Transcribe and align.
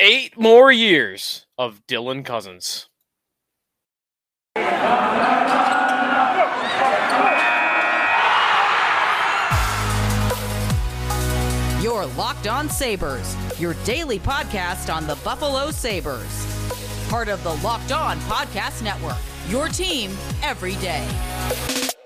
eight 0.00 0.38
more 0.38 0.70
years 0.70 1.46
of 1.56 1.86
Dylan 1.86 2.24
Cozens. 2.24 2.88
Your 11.82 12.06
Locked 12.16 12.46
On 12.46 12.68
Sabres, 12.68 13.36
your 13.60 13.74
daily 13.84 14.18
podcast 14.18 14.94
on 14.94 15.06
the 15.06 15.16
Buffalo 15.24 15.70
Sabres. 15.70 16.46
Part 17.08 17.28
of 17.28 17.42
the 17.42 17.54
Locked 17.56 17.92
On 17.92 18.18
Podcast 18.20 18.82
Network, 18.82 19.16
your 19.48 19.68
team 19.68 20.12
every 20.42 20.76
day. 20.76 21.97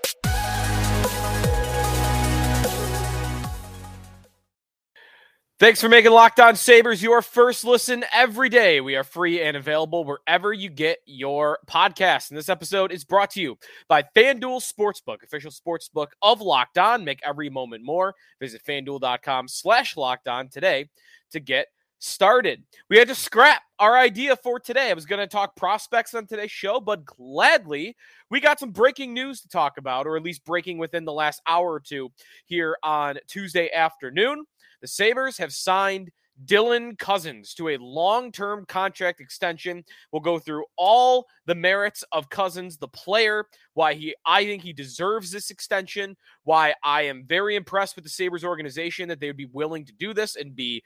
Thanks 5.63 5.79
for 5.79 5.87
making 5.87 6.11
Locked 6.11 6.41
On 6.41 6.57
Sabres 6.57 7.01
your 7.01 7.21
first 7.21 7.63
listen 7.63 8.03
every 8.11 8.49
day. 8.49 8.81
We 8.81 8.97
are 8.97 9.03
free 9.05 9.41
and 9.41 9.55
available 9.55 10.03
wherever 10.03 10.51
you 10.51 10.69
get 10.69 10.97
your 11.05 11.59
podcast. 11.67 12.29
And 12.29 12.37
this 12.37 12.49
episode 12.49 12.91
is 12.91 13.05
brought 13.05 13.29
to 13.31 13.41
you 13.41 13.57
by 13.87 14.03
FanDuel 14.13 14.61
Sportsbook, 14.61 15.23
official 15.23 15.51
sportsbook 15.51 16.07
of 16.21 16.41
Locked 16.41 16.77
On. 16.77 17.05
Make 17.05 17.21
every 17.23 17.49
moment 17.49 17.81
more. 17.81 18.13
Visit 18.41 18.61
fanduel.com 18.67 19.47
slash 19.47 19.95
locked 19.95 20.27
on 20.27 20.49
today 20.49 20.89
to 21.31 21.39
get 21.39 21.67
started. 21.97 22.61
We 22.89 22.97
had 22.97 23.07
to 23.07 23.15
scrap 23.15 23.61
our 23.79 23.97
idea 23.97 24.35
for 24.35 24.59
today. 24.59 24.89
I 24.89 24.93
was 24.93 25.05
going 25.05 25.21
to 25.21 25.27
talk 25.27 25.55
prospects 25.55 26.13
on 26.13 26.27
today's 26.27 26.51
show, 26.51 26.81
but 26.81 27.05
gladly 27.05 27.95
we 28.29 28.41
got 28.41 28.59
some 28.59 28.71
breaking 28.71 29.13
news 29.13 29.39
to 29.39 29.47
talk 29.47 29.77
about, 29.77 30.07
or 30.07 30.17
at 30.17 30.23
least 30.23 30.43
breaking 30.43 30.77
within 30.77 31.05
the 31.05 31.13
last 31.13 31.41
hour 31.47 31.71
or 31.71 31.79
two 31.79 32.11
here 32.47 32.75
on 32.83 33.17
Tuesday 33.27 33.71
afternoon. 33.71 34.43
The 34.83 34.89
Sabres 34.89 35.37
have 35.37 35.53
signed 35.53 36.11
Dylan 36.45 36.99
Cozens 36.99 37.53
to 37.53 37.69
a 37.69 37.77
long 37.77 38.33
term 38.33 38.65
contract 38.65 39.21
extension. 39.21 39.81
We'll 40.11 40.19
go 40.19 40.39
through 40.39 40.65
all 40.77 41.25
the 41.45 41.55
merits 41.55 42.03
of 42.11 42.29
Cozens, 42.29 42.75
the 42.75 42.89
player, 42.89 43.45
why 43.75 43.93
he 43.93 44.13
I 44.25 44.43
think 44.43 44.61
he 44.61 44.73
deserves 44.73 45.31
this 45.31 45.51
extension, 45.51 46.17
why 46.43 46.73
I 46.83 47.03
am 47.03 47.23
very 47.25 47.55
impressed 47.55 47.95
with 47.95 48.03
the 48.03 48.09
Sabres 48.09 48.43
organization 48.43 49.07
that 49.07 49.21
they 49.21 49.27
would 49.27 49.37
be 49.37 49.49
willing 49.53 49.85
to 49.85 49.93
do 49.93 50.13
this 50.13 50.35
and 50.35 50.53
be 50.53 50.83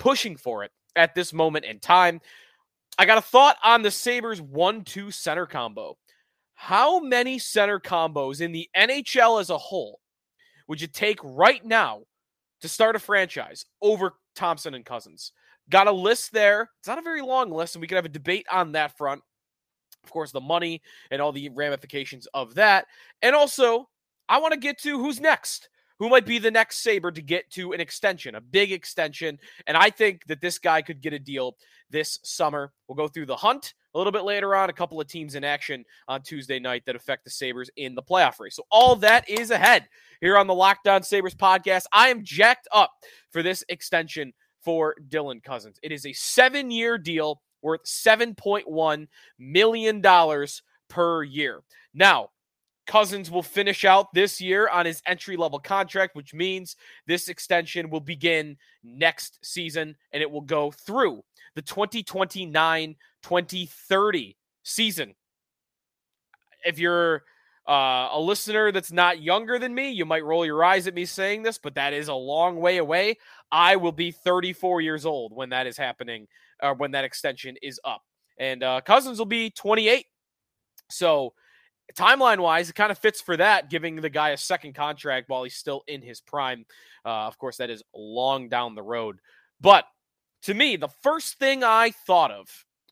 pushing 0.00 0.36
for 0.36 0.64
it 0.64 0.72
at 0.96 1.14
this 1.14 1.32
moment 1.32 1.66
in 1.66 1.78
time. 1.78 2.20
I 2.98 3.06
got 3.06 3.18
a 3.18 3.22
thought 3.22 3.58
on 3.62 3.82
the 3.82 3.92
Sabres 3.92 4.42
1 4.42 4.82
2 4.82 5.12
center 5.12 5.46
combo. 5.46 5.96
How 6.54 6.98
many 6.98 7.38
center 7.38 7.78
combos 7.78 8.40
in 8.40 8.50
the 8.50 8.68
NHL 8.76 9.40
as 9.40 9.50
a 9.50 9.58
whole 9.58 10.00
would 10.66 10.80
you 10.80 10.88
take 10.88 11.20
right 11.22 11.64
now 11.64 12.02
to 12.60 12.68
start 12.68 12.96
a 12.96 12.98
franchise 12.98 13.64
over 13.82 14.14
Thompson 14.34 14.74
and 14.74 14.84
Cozens. 14.84 15.32
Got 15.68 15.88
a 15.88 15.92
list 15.92 16.32
there. 16.32 16.70
It's 16.78 16.88
not 16.88 16.98
a 16.98 17.02
very 17.02 17.22
long 17.22 17.50
list, 17.50 17.74
and 17.74 17.80
we 17.80 17.88
could 17.88 17.96
have 17.96 18.04
a 18.04 18.10
debate 18.10 18.46
on 18.50 18.72
that 18.72 18.96
front. 18.96 19.22
Of 20.04 20.10
course, 20.10 20.30
the 20.30 20.40
money 20.40 20.82
and 21.10 21.20
all 21.20 21.32
the 21.32 21.48
ramifications 21.48 22.26
of 22.32 22.54
that. 22.54 22.86
And 23.22 23.34
also, 23.34 23.88
I 24.28 24.38
want 24.38 24.52
to 24.52 24.60
get 24.60 24.78
to 24.82 24.98
who's 24.98 25.20
next. 25.20 25.68
Who 25.98 26.08
might 26.08 26.26
be 26.26 26.38
the 26.38 26.50
next 26.50 26.78
Sabre 26.78 27.10
to 27.10 27.22
get 27.22 27.50
to 27.52 27.72
an 27.72 27.80
extension, 27.80 28.34
a 28.34 28.40
big 28.40 28.72
extension? 28.72 29.38
And 29.66 29.76
I 29.76 29.90
think 29.90 30.26
that 30.26 30.40
this 30.40 30.58
guy 30.58 30.82
could 30.82 31.00
get 31.00 31.12
a 31.12 31.18
deal 31.18 31.56
this 31.90 32.18
summer. 32.22 32.72
We'll 32.86 32.96
go 32.96 33.08
through 33.08 33.26
the 33.26 33.36
hunt 33.36 33.74
a 33.94 33.98
little 33.98 34.12
bit 34.12 34.24
later 34.24 34.54
on, 34.54 34.68
a 34.68 34.74
couple 34.74 35.00
of 35.00 35.08
teams 35.08 35.34
in 35.34 35.44
action 35.44 35.84
on 36.06 36.22
Tuesday 36.22 36.58
night 36.58 36.82
that 36.84 36.96
affect 36.96 37.24
the 37.24 37.30
Sabres 37.30 37.70
in 37.76 37.94
the 37.94 38.02
playoff 38.02 38.38
race. 38.38 38.56
So 38.56 38.64
all 38.70 38.96
that 38.96 39.28
is 39.28 39.50
ahead 39.50 39.88
here 40.20 40.36
on 40.36 40.46
the 40.46 40.54
Locked 40.54 40.86
On 40.86 41.02
Sabres 41.02 41.34
podcast. 41.34 41.84
I 41.92 42.08
am 42.08 42.22
jacked 42.22 42.68
up 42.72 42.92
for 43.30 43.42
this 43.42 43.64
extension 43.70 44.34
for 44.62 44.96
Dylan 45.08 45.42
Cozens. 45.42 45.78
It 45.82 45.92
is 45.92 46.04
a 46.04 46.12
seven 46.12 46.70
year 46.70 46.98
deal 46.98 47.40
worth 47.62 47.84
$7.1 47.84 49.06
million 49.38 50.02
per 50.88 51.22
year. 51.22 51.62
Now, 51.94 52.30
Cozens 52.86 53.30
will 53.30 53.42
finish 53.42 53.84
out 53.84 54.12
this 54.14 54.40
year 54.40 54.68
on 54.68 54.86
his 54.86 55.02
entry 55.06 55.36
level 55.36 55.58
contract, 55.58 56.14
which 56.14 56.32
means 56.32 56.76
this 57.06 57.28
extension 57.28 57.90
will 57.90 58.00
begin 58.00 58.56
next 58.84 59.38
season 59.44 59.96
and 60.12 60.22
it 60.22 60.30
will 60.30 60.40
go 60.40 60.70
through 60.70 61.22
the 61.54 61.62
2029 61.62 62.96
2030 63.22 64.36
season. 64.62 65.14
If 66.64 66.78
you're 66.78 67.24
uh, 67.68 68.10
a 68.12 68.20
listener 68.20 68.70
that's 68.70 68.92
not 68.92 69.20
younger 69.20 69.58
than 69.58 69.74
me, 69.74 69.90
you 69.90 70.04
might 70.04 70.24
roll 70.24 70.46
your 70.46 70.62
eyes 70.62 70.86
at 70.86 70.94
me 70.94 71.04
saying 71.04 71.42
this, 71.42 71.58
but 71.58 71.74
that 71.74 71.92
is 71.92 72.08
a 72.08 72.14
long 72.14 72.56
way 72.60 72.76
away. 72.76 73.16
I 73.50 73.76
will 73.76 73.92
be 73.92 74.12
34 74.12 74.80
years 74.80 75.04
old 75.04 75.32
when 75.34 75.50
that 75.50 75.66
is 75.66 75.76
happening, 75.76 76.28
or 76.62 76.70
uh, 76.70 76.74
when 76.74 76.92
that 76.92 77.04
extension 77.04 77.56
is 77.62 77.80
up. 77.84 78.02
And 78.38 78.62
uh, 78.62 78.80
Cozens 78.82 79.18
will 79.18 79.26
be 79.26 79.50
28. 79.50 80.06
So, 80.90 81.32
timeline 81.94 82.40
wise, 82.40 82.70
it 82.70 82.74
kind 82.74 82.90
of 82.90 82.98
fits 82.98 83.20
for 83.20 83.36
that, 83.36 83.70
giving 83.70 83.96
the 83.96 84.10
guy 84.10 84.30
a 84.30 84.36
second 84.36 84.74
contract 84.74 85.28
while 85.28 85.44
he's 85.44 85.56
still 85.56 85.82
in 85.86 86.02
his 86.02 86.20
prime. 86.20 86.64
Uh, 87.04 87.26
of 87.26 87.38
course, 87.38 87.58
that 87.58 87.70
is 87.70 87.82
long 87.94 88.48
down 88.48 88.74
the 88.74 88.82
road. 88.82 89.18
But 89.60 89.84
to 90.42 90.54
me, 90.54 90.76
the 90.76 90.88
first 91.02 91.38
thing 91.38 91.64
I 91.64 91.92
thought 92.06 92.30
of, 92.30 92.46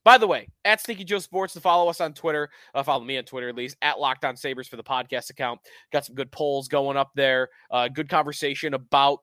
by 0.05 0.19
the 0.19 0.27
way, 0.27 0.49
at 0.65 0.83
Sneaky 0.83 1.05
Joe 1.05 1.19
Sports 1.19 1.55
to 1.55 1.61
follow 1.61 1.89
us 1.89 2.01
on 2.01 2.13
Twitter, 2.13 2.51
uh, 2.75 2.83
follow 2.83 3.05
me 3.05 3.17
on 3.17 3.25
Twitter 3.25 3.49
at 3.49 3.57
least, 3.57 3.77
at 3.81 3.99
Locked 3.99 4.25
On 4.25 4.37
Sabres 4.37 4.69
for 4.69 4.77
the 4.77 4.85
podcast 4.85 5.31
account. 5.31 5.61
Got 5.93 6.05
some 6.05 6.15
good 6.15 6.31
polls 6.31 6.69
going 6.69 6.97
up 6.97 7.11
there. 7.15 7.49
Uh, 7.71 7.89
good 7.89 8.09
conversation 8.09 8.75
about 8.75 9.21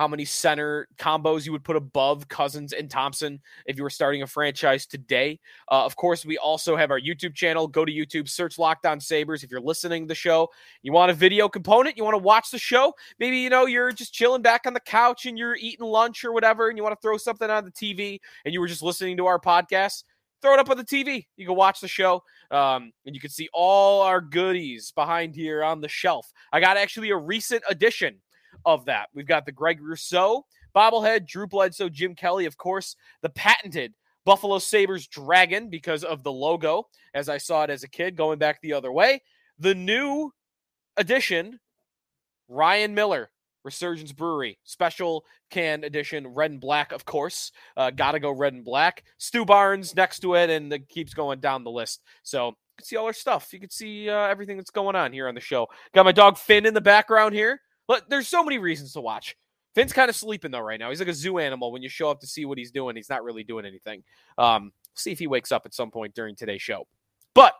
how 0.00 0.08
many 0.08 0.24
center 0.24 0.88
combos 0.96 1.44
you 1.44 1.52
would 1.52 1.62
put 1.62 1.76
above 1.76 2.26
Cozens 2.26 2.72
and 2.72 2.90
Thompson 2.90 3.38
if 3.66 3.76
you 3.76 3.82
were 3.82 3.90
starting 3.90 4.22
a 4.22 4.26
franchise 4.26 4.86
today. 4.86 5.38
Uh, 5.70 5.84
of 5.84 5.94
course, 5.94 6.24
we 6.24 6.38
also 6.38 6.74
have 6.74 6.90
our 6.90 6.98
YouTube 6.98 7.34
channel. 7.34 7.68
Go 7.68 7.84
to 7.84 7.92
YouTube, 7.92 8.26
search 8.26 8.58
Locked 8.58 8.86
On 8.86 8.98
Sabres. 8.98 9.44
If 9.44 9.50
you're 9.50 9.60
listening 9.60 10.04
to 10.04 10.08
the 10.08 10.14
show, 10.14 10.48
you 10.80 10.90
want 10.90 11.10
a 11.10 11.14
video 11.14 11.50
component, 11.50 11.98
you 11.98 12.04
want 12.04 12.14
to 12.14 12.22
watch 12.22 12.50
the 12.50 12.58
show. 12.58 12.94
Maybe 13.18 13.40
you 13.40 13.50
know 13.50 13.66
you're 13.66 13.92
just 13.92 14.14
chilling 14.14 14.40
back 14.40 14.62
on 14.64 14.72
the 14.72 14.80
couch 14.80 15.26
and 15.26 15.36
you're 15.36 15.56
eating 15.56 15.84
lunch 15.84 16.24
or 16.24 16.32
whatever, 16.32 16.70
and 16.70 16.78
you 16.78 16.82
want 16.82 16.98
to 16.98 17.02
throw 17.06 17.18
something 17.18 17.50
on 17.50 17.66
the 17.66 17.70
TV, 17.70 18.20
and 18.46 18.54
you 18.54 18.60
were 18.60 18.68
just 18.68 18.82
listening 18.82 19.18
to 19.18 19.26
our 19.26 19.38
podcast. 19.38 20.04
Throw 20.40 20.54
it 20.54 20.60
up 20.60 20.70
on 20.70 20.78
the 20.78 20.84
TV. 20.84 21.26
You 21.36 21.46
can 21.46 21.56
watch 21.56 21.82
the 21.82 21.88
show, 21.88 22.22
um, 22.50 22.90
and 23.04 23.14
you 23.14 23.20
can 23.20 23.28
see 23.28 23.50
all 23.52 24.00
our 24.00 24.22
goodies 24.22 24.92
behind 24.92 25.34
here 25.34 25.62
on 25.62 25.82
the 25.82 25.88
shelf. 25.88 26.32
I 26.54 26.60
got 26.60 26.78
actually 26.78 27.10
a 27.10 27.18
recent 27.18 27.62
addition 27.68 28.22
of 28.64 28.84
that. 28.86 29.08
We've 29.14 29.26
got 29.26 29.46
the 29.46 29.52
Greg 29.52 29.80
Rousseau 29.80 30.44
bobblehead, 30.74 31.26
Drew 31.26 31.46
Bledsoe, 31.46 31.88
Jim 31.88 32.14
Kelly, 32.14 32.46
of 32.46 32.56
course, 32.56 32.96
the 33.22 33.28
patented 33.30 33.94
Buffalo 34.24 34.58
Sabres 34.58 35.06
dragon 35.06 35.68
because 35.68 36.04
of 36.04 36.22
the 36.22 36.32
logo, 36.32 36.86
as 37.14 37.28
I 37.28 37.38
saw 37.38 37.64
it 37.64 37.70
as 37.70 37.82
a 37.82 37.88
kid 37.88 38.16
going 38.16 38.38
back 38.38 38.60
the 38.60 38.72
other 38.72 38.92
way. 38.92 39.22
The 39.58 39.74
new 39.74 40.32
edition, 40.96 41.58
Ryan 42.48 42.94
Miller, 42.94 43.30
Resurgence 43.64 44.12
Brewery, 44.12 44.58
special 44.64 45.24
can 45.50 45.84
edition, 45.84 46.26
red 46.28 46.50
and 46.50 46.60
black, 46.60 46.92
of 46.92 47.04
course. 47.04 47.52
Uh, 47.76 47.90
gotta 47.90 48.18
go 48.18 48.30
red 48.30 48.54
and 48.54 48.64
black. 48.64 49.04
Stu 49.18 49.44
Barnes 49.44 49.94
next 49.94 50.20
to 50.20 50.34
it, 50.34 50.48
and 50.48 50.72
it 50.72 50.88
keeps 50.88 51.12
going 51.12 51.40
down 51.40 51.64
the 51.64 51.70
list. 51.70 52.02
So 52.22 52.48
you 52.48 52.54
can 52.78 52.86
see 52.86 52.96
all 52.96 53.06
our 53.06 53.12
stuff. 53.12 53.52
You 53.52 53.60
can 53.60 53.70
see 53.70 54.08
uh, 54.08 54.26
everything 54.28 54.56
that's 54.56 54.70
going 54.70 54.96
on 54.96 55.12
here 55.12 55.28
on 55.28 55.34
the 55.34 55.40
show. 55.40 55.66
Got 55.94 56.06
my 56.06 56.12
dog 56.12 56.38
Finn 56.38 56.66
in 56.66 56.74
the 56.74 56.80
background 56.80 57.34
here. 57.34 57.60
But 57.90 58.08
there's 58.08 58.28
so 58.28 58.44
many 58.44 58.58
reasons 58.58 58.92
to 58.92 59.00
watch. 59.00 59.36
Finn's 59.74 59.92
kind 59.92 60.08
of 60.08 60.14
sleeping 60.14 60.52
though 60.52 60.60
right 60.60 60.78
now. 60.78 60.90
He's 60.90 61.00
like 61.00 61.08
a 61.08 61.12
zoo 61.12 61.38
animal. 61.38 61.72
When 61.72 61.82
you 61.82 61.88
show 61.88 62.08
up 62.08 62.20
to 62.20 62.26
see 62.28 62.44
what 62.44 62.56
he's 62.56 62.70
doing, 62.70 62.94
he's 62.94 63.10
not 63.10 63.24
really 63.24 63.42
doing 63.42 63.66
anything. 63.66 64.04
Um, 64.38 64.70
see 64.94 65.10
if 65.10 65.18
he 65.18 65.26
wakes 65.26 65.50
up 65.50 65.62
at 65.66 65.74
some 65.74 65.90
point 65.90 66.14
during 66.14 66.36
today's 66.36 66.62
show. 66.62 66.86
But 67.34 67.52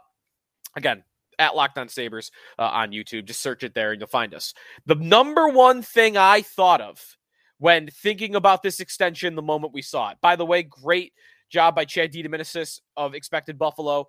again, 0.76 1.02
at 1.40 1.56
Locked 1.56 1.78
On 1.78 1.88
Sabres 1.88 2.30
uh, 2.60 2.62
on 2.62 2.92
YouTube, 2.92 3.24
just 3.24 3.42
search 3.42 3.64
it 3.64 3.74
there 3.74 3.90
and 3.90 4.00
you'll 4.00 4.06
find 4.06 4.32
us. 4.32 4.54
The 4.86 4.94
number 4.94 5.48
one 5.48 5.82
thing 5.82 6.16
I 6.16 6.42
thought 6.42 6.80
of 6.80 7.04
when 7.58 7.88
thinking 7.88 8.36
about 8.36 8.62
this 8.62 8.78
extension 8.78 9.34
the 9.34 9.42
moment 9.42 9.72
we 9.72 9.82
saw 9.82 10.10
it. 10.10 10.18
By 10.20 10.36
the 10.36 10.46
way, 10.46 10.62
great 10.62 11.12
job 11.50 11.74
by 11.74 11.84
Chad 11.84 12.12
DiDomenicis 12.12 12.78
of 12.96 13.16
Expected 13.16 13.58
Buffalo 13.58 14.06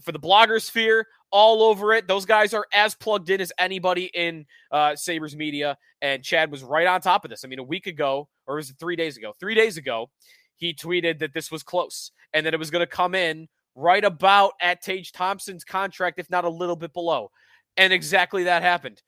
for 0.00 0.12
the 0.12 0.18
blogger 0.18 0.60
sphere 0.60 1.06
all 1.30 1.62
over 1.62 1.92
it. 1.94 2.06
Those 2.06 2.26
guys 2.26 2.54
are 2.54 2.66
as 2.72 2.94
plugged 2.94 3.30
in 3.30 3.40
as 3.40 3.52
anybody 3.58 4.10
in 4.14 4.46
uh, 4.70 4.94
Sabres 4.96 5.34
media. 5.34 5.76
And 6.00 6.22
Chad 6.22 6.50
was 6.50 6.62
right 6.62 6.86
on 6.86 7.00
top 7.00 7.24
of 7.24 7.30
this. 7.30 7.44
I 7.44 7.48
mean, 7.48 7.58
a 7.58 7.64
week 7.64 7.86
ago, 7.86 8.28
or 8.46 8.56
was 8.56 8.70
it 8.70 8.76
three 8.78 8.96
days 8.96 9.16
ago? 9.16 9.32
Three 9.40 9.54
days 9.54 9.76
ago, 9.76 10.10
he 10.56 10.74
tweeted 10.74 11.18
that 11.20 11.32
this 11.32 11.50
was 11.50 11.62
close 11.62 12.12
and 12.32 12.46
that 12.46 12.54
it 12.54 12.58
was 12.58 12.70
going 12.70 12.80
to 12.80 12.86
come 12.86 13.14
in 13.14 13.48
right 13.74 14.04
about 14.04 14.52
at 14.60 14.82
Tage 14.82 15.12
Thompson's 15.12 15.64
contract, 15.64 16.18
if 16.18 16.28
not 16.30 16.44
a 16.44 16.50
little 16.50 16.76
bit 16.76 16.92
below. 16.92 17.30
And 17.76 17.92
exactly 17.92 18.44
that 18.44 18.62
happened. 18.62 19.02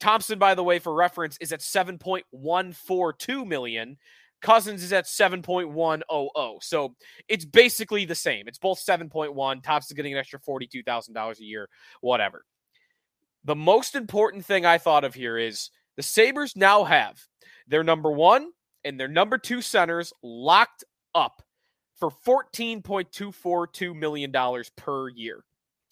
Thompson, 0.00 0.38
by 0.38 0.54
the 0.54 0.64
way, 0.64 0.78
for 0.78 0.92
reference, 0.92 1.36
is 1.40 1.52
at 1.52 1.60
7.142 1.60 3.46
million. 3.46 3.96
Cozens 4.42 4.82
is 4.82 4.92
at 4.92 5.06
7.100. 5.06 6.62
So 6.62 6.94
it's 7.28 7.44
basically 7.44 8.04
the 8.04 8.14
same. 8.14 8.48
It's 8.48 8.58
both 8.58 8.84
7.1. 8.84 9.62
Tops 9.62 9.86
is 9.86 9.92
getting 9.92 10.12
an 10.12 10.18
extra 10.18 10.40
$42,000 10.40 11.38
a 11.38 11.44
year, 11.44 11.68
whatever. 12.00 12.44
The 13.44 13.56
most 13.56 13.94
important 13.94 14.44
thing 14.44 14.66
I 14.66 14.78
thought 14.78 15.04
of 15.04 15.14
here 15.14 15.38
is 15.38 15.70
the 15.96 16.02
Sabres 16.02 16.56
now 16.56 16.84
have 16.84 17.20
their 17.66 17.82
number 17.82 18.10
one 18.10 18.50
and 18.84 18.98
their 18.98 19.08
number 19.08 19.38
two 19.38 19.62
centers 19.62 20.12
locked 20.22 20.84
up 21.14 21.42
for 21.96 22.10
$14.242 22.10 23.94
million 23.94 24.32
per 24.76 25.08
year. 25.10 25.44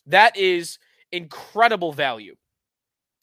That 0.06 0.36
is 0.36 0.78
incredible 1.12 1.92
value 1.92 2.34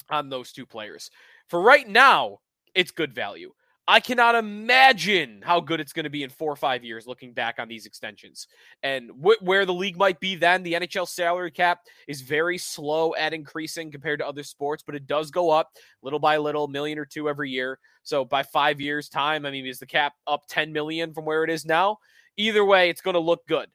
on 0.09 0.29
those 0.29 0.51
two 0.51 0.65
players. 0.65 1.11
For 1.47 1.61
right 1.61 1.87
now, 1.87 2.39
it's 2.75 2.91
good 2.91 3.13
value. 3.13 3.53
I 3.89 4.01
cannot 4.01 4.35
imagine 4.35 5.41
how 5.41 5.61
good 5.61 5.79
it's 5.79 5.93
going 5.93 6.03
to 6.03 6.09
be 6.09 6.23
in 6.23 6.29
four 6.29 6.51
or 6.51 6.57
five 6.57 6.83
years 6.83 7.07
looking 7.07 7.31
back 7.31 7.55
on 7.57 7.69
these 7.69 7.85
extensions. 7.85 8.47
And 8.83 9.09
wh- 9.11 9.41
where 9.41 9.65
the 9.65 9.73
league 9.73 9.95
might 9.95 10.19
be 10.19 10.35
then, 10.35 10.61
the 10.61 10.73
NHL 10.73 11.07
salary 11.07 11.51
cap 11.51 11.79
is 12.05 12.19
very 12.21 12.57
slow 12.57 13.15
at 13.15 13.33
increasing 13.33 13.89
compared 13.89 14.19
to 14.19 14.27
other 14.27 14.43
sports, 14.43 14.83
but 14.85 14.95
it 14.95 15.07
does 15.07 15.31
go 15.31 15.51
up 15.51 15.71
little 16.01 16.19
by 16.19 16.35
little, 16.35 16.67
million 16.67 16.99
or 16.99 17.05
two 17.05 17.29
every 17.29 17.49
year. 17.49 17.79
So 18.03 18.25
by 18.25 18.43
five 18.43 18.81
years' 18.81 19.07
time, 19.07 19.45
I 19.45 19.51
mean, 19.51 19.65
is 19.65 19.79
the 19.79 19.85
cap 19.85 20.13
up 20.27 20.41
10 20.49 20.73
million 20.73 21.13
from 21.13 21.23
where 21.23 21.45
it 21.45 21.49
is 21.49 21.65
now? 21.65 21.97
Either 22.35 22.65
way, 22.65 22.89
it's 22.89 23.01
going 23.01 23.13
to 23.13 23.21
look 23.21 23.47
good. 23.47 23.69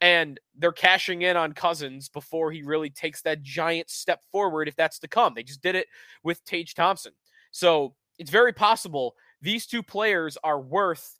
And 0.00 0.38
they're 0.56 0.70
cashing 0.70 1.22
in 1.22 1.36
on 1.36 1.54
Cozens 1.54 2.08
before 2.08 2.52
he 2.52 2.62
really 2.62 2.88
takes 2.88 3.20
that 3.22 3.42
giant 3.42 3.90
step 3.90 4.22
forward, 4.30 4.68
if 4.68 4.76
that's 4.76 5.00
to 5.00 5.08
come. 5.08 5.34
They 5.34 5.42
just 5.42 5.60
did 5.60 5.74
it 5.74 5.88
with 6.22 6.42
Tage 6.44 6.74
Thompson. 6.74 7.12
So 7.50 7.94
it's 8.18 8.30
very 8.30 8.52
possible 8.52 9.14
these 9.42 9.66
two 9.66 9.82
players 9.82 10.36
are 10.42 10.60
worth 10.60 11.16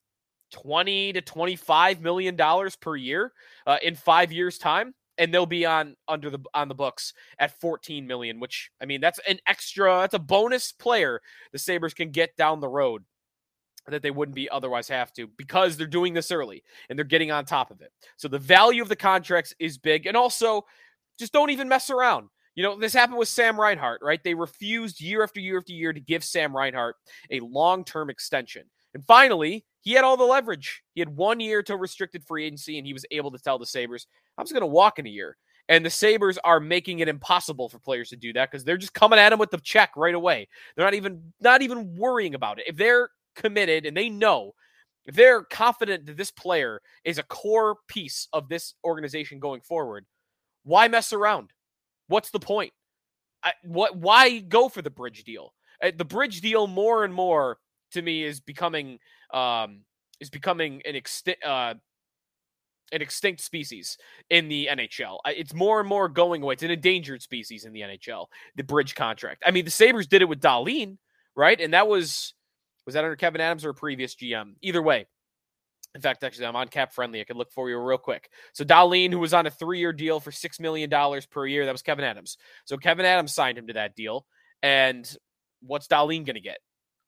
20 0.53 1.13
to 1.13 1.21
25 1.21 2.01
million 2.01 2.37
dollars 2.37 2.77
per 2.77 2.97
year 2.97 3.33
uh, 3.67 3.79
in 3.83 3.95
5 3.95 4.33
years 4.33 4.59
time 4.59 4.95
and 5.17 5.33
they'll 5.33 5.47
be 5.47 5.65
on 5.65 5.95
under 6.09 6.29
the 6.29 6.41
on 6.55 6.69
the 6.69 6.75
books 6.75 7.13
at 7.39 7.61
14 7.61 8.07
million 8.07 8.41
which 8.41 8.71
I 8.81 8.87
mean 8.87 9.01
that's 9.01 9.21
an 9.29 9.39
extra 9.47 10.01
that's 10.01 10.15
a 10.15 10.19
bonus 10.19 10.73
player 10.73 11.21
the 11.53 11.59
Sabres 11.59 11.95
can 11.95 12.11
get 12.11 12.37
down 12.37 12.61
the 12.61 12.69
road 12.69 13.05
that 13.89 14.03
they 14.03 14.11
wouldn't 14.11 14.35
be 14.35 14.49
otherwise 14.51 14.89
have 14.89 15.13
to 15.15 15.29
because 15.37 15.77
they're 15.77 15.87
doing 15.87 16.15
this 16.15 16.31
early 16.31 16.63
and 16.89 16.99
they're 16.99 17.05
getting 17.05 17.31
on 17.31 17.45
top 17.45 17.71
of 17.71 17.81
it. 17.81 17.93
So 18.17 18.29
the 18.29 18.39
value 18.39 18.83
of 18.83 18.89
the 18.89 18.97
contracts 18.97 19.55
is 19.59 19.79
big 19.79 20.07
and 20.07 20.17
also 20.17 20.65
just 21.19 21.33
don't 21.33 21.51
even 21.51 21.69
mess 21.69 21.91
around. 21.91 22.29
You 22.61 22.67
know, 22.67 22.79
this 22.79 22.93
happened 22.93 23.17
with 23.17 23.29
Sam 23.29 23.59
Reinhart, 23.59 24.03
right? 24.03 24.23
They 24.23 24.35
refused 24.35 25.01
year 25.01 25.23
after 25.23 25.41
year 25.41 25.57
after 25.57 25.73
year 25.73 25.95
to 25.95 26.01
give 26.01 26.23
Sam 26.23 26.55
Reinhart 26.55 26.97
a 27.31 27.41
long 27.41 27.85
term 27.85 28.11
extension. 28.11 28.65
And 28.93 29.03
finally, 29.07 29.65
he 29.81 29.93
had 29.93 30.05
all 30.05 30.19
the 30.19 30.25
leverage. 30.25 30.83
He 30.93 31.01
had 31.01 31.09
one 31.09 31.41
year 31.41 31.63
to 31.63 31.79
restricted 31.79 32.23
free 32.23 32.45
agency, 32.45 32.77
and 32.77 32.87
he 32.87 32.93
was 32.93 33.07
able 33.11 33.31
to 33.31 33.39
tell 33.39 33.59
the 33.59 33.65
Sabres, 33.65 34.07
I'm 34.37 34.45
just 34.45 34.53
going 34.53 34.61
to 34.61 34.67
walk 34.67 34.99
in 34.99 35.07
a 35.07 35.09
year. 35.09 35.39
And 35.71 35.87
the 35.87 35.89
Sabres 35.89 36.37
are 36.45 36.61
making 36.61 36.99
it 36.99 37.09
impossible 37.09 37.71
for 37.71 37.79
players 37.79 38.11
to 38.11 38.17
do 38.17 38.31
that 38.35 38.51
because 38.51 38.63
they're 38.63 38.77
just 38.77 38.93
coming 38.93 39.19
at 39.19 39.33
him 39.33 39.39
with 39.39 39.53
the 39.53 39.57
check 39.57 39.93
right 39.97 40.15
away. 40.15 40.47
They're 40.77 40.85
not 40.85 40.93
even 40.93 41.33
not 41.41 41.63
even 41.63 41.97
worrying 41.97 42.35
about 42.35 42.59
it. 42.59 42.67
If 42.69 42.77
they're 42.77 43.09
committed 43.37 43.87
and 43.87 43.97
they 43.97 44.11
know 44.11 44.53
if 45.07 45.15
they're 45.15 45.45
confident 45.45 46.05
that 46.05 46.19
this 46.19 46.31
player 46.31 46.83
is 47.05 47.17
a 47.17 47.23
core 47.23 47.77
piece 47.89 48.29
of 48.35 48.51
this 48.51 48.75
organization 48.85 49.41
going 49.41 49.63
forward, 49.63 50.05
why 50.65 50.89
mess 50.89 51.15
around? 51.15 51.55
What's 52.11 52.31
the 52.31 52.41
point? 52.41 52.73
I, 53.43 53.53
what? 53.63 53.97
Why 53.97 54.41
go 54.41 54.69
for 54.69 54.83
the 54.83 54.91
bridge 54.91 55.23
deal? 55.23 55.55
Uh, 55.83 55.93
the 55.97 56.05
bridge 56.05 56.41
deal 56.41 56.67
more 56.67 57.05
and 57.05 57.15
more 57.15 57.59
to 57.93 58.03
me 58.03 58.25
is 58.25 58.41
becoming 58.41 58.99
um, 59.33 59.83
is 60.19 60.29
becoming 60.29 60.83
an 60.85 60.97
extinct 60.97 61.45
uh, 61.45 61.75
an 62.93 63.01
extinct 63.01 63.41
species 63.41 63.97
in 64.29 64.49
the 64.49 64.69
NHL. 64.73 65.19
It's 65.27 65.55
more 65.55 65.79
and 65.79 65.89
more 65.89 66.09
going 66.09 66.43
away. 66.43 66.55
It's 66.55 66.65
an 66.65 66.73
endangered 66.73 67.23
species 67.23 67.65
in 67.65 67.73
the 67.73 67.83
NHL. 67.83 68.27
The 68.57 68.65
bridge 68.65 68.97
contract. 68.97 69.45
I 69.47 69.53
mean, 69.53 69.65
the 69.65 69.71
Sabres 69.71 70.09
did 70.09 70.21
it 70.21 70.29
with 70.29 70.41
Dahlin, 70.41 70.99
right? 71.37 71.61
And 71.61 71.73
that 71.75 71.87
was 71.87 72.35
was 72.87 72.95
that 72.95 73.05
under 73.05 73.17
Kevyn 73.17 73.39
Adams 73.39 73.65
or 73.65 73.71
a 73.71 73.75
previous 73.75 74.17
GM? 74.17 74.55
Either 74.63 74.83
way, 74.83 75.07
in 75.95 76.01
fact, 76.01 76.23
actually, 76.23 76.47
I'm 76.47 76.57
on 76.57 76.69
cap 76.69 76.93
friendly. 76.93 77.21
I 77.21 77.25
can 77.25 77.37
look 77.37 77.51
for 77.53 77.69
you 77.69 77.79
real 77.79 77.99
quick. 77.99 78.31
So 78.53 78.65
Dahlin, 78.65 79.11
who 79.11 79.19
was 79.19 79.35
on 79.35 79.47
a 79.47 79.51
three-year 79.51 79.93
deal 79.93 80.21
for 80.21 80.31
six 80.31 80.61
million 80.61 80.89
dollars 80.89 81.27
per 81.27 81.47
year, 81.47 81.65
that 81.65 81.73
was 81.73 81.83
Kevyn 81.83 82.03
Adams. 82.03 82.37
So 82.65 82.77
Kevyn 82.77 83.05
Adams 83.05 83.35
signed 83.35 83.59
him 83.59 83.67
to 83.67 83.73
that 83.73 83.97
deal. 83.97 84.25
And 84.63 85.11
what's 85.61 85.89
Dahlin 85.89 86.25
going 86.25 86.35
to 86.35 86.41
get? 86.41 86.59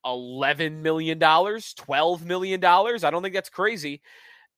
Eleven 0.04 0.82
million 0.82 1.18
dollars, 1.18 1.74
twelve 1.74 2.24
million 2.24 2.58
dollars. 2.58 3.04
I 3.04 3.10
don't 3.10 3.22
think 3.22 3.34
that's 3.34 3.50
crazy. 3.50 4.02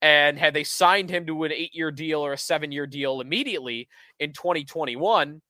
And 0.00 0.38
had 0.38 0.54
they 0.54 0.64
signed 0.64 1.10
him 1.10 1.26
to 1.26 1.44
an 1.44 1.52
eight-year 1.52 1.90
deal 1.90 2.20
or 2.20 2.32
a 2.32 2.38
seven-year 2.38 2.86
deal 2.86 3.20
immediately 3.20 3.88
in 4.18 4.32
2021, 4.32 5.40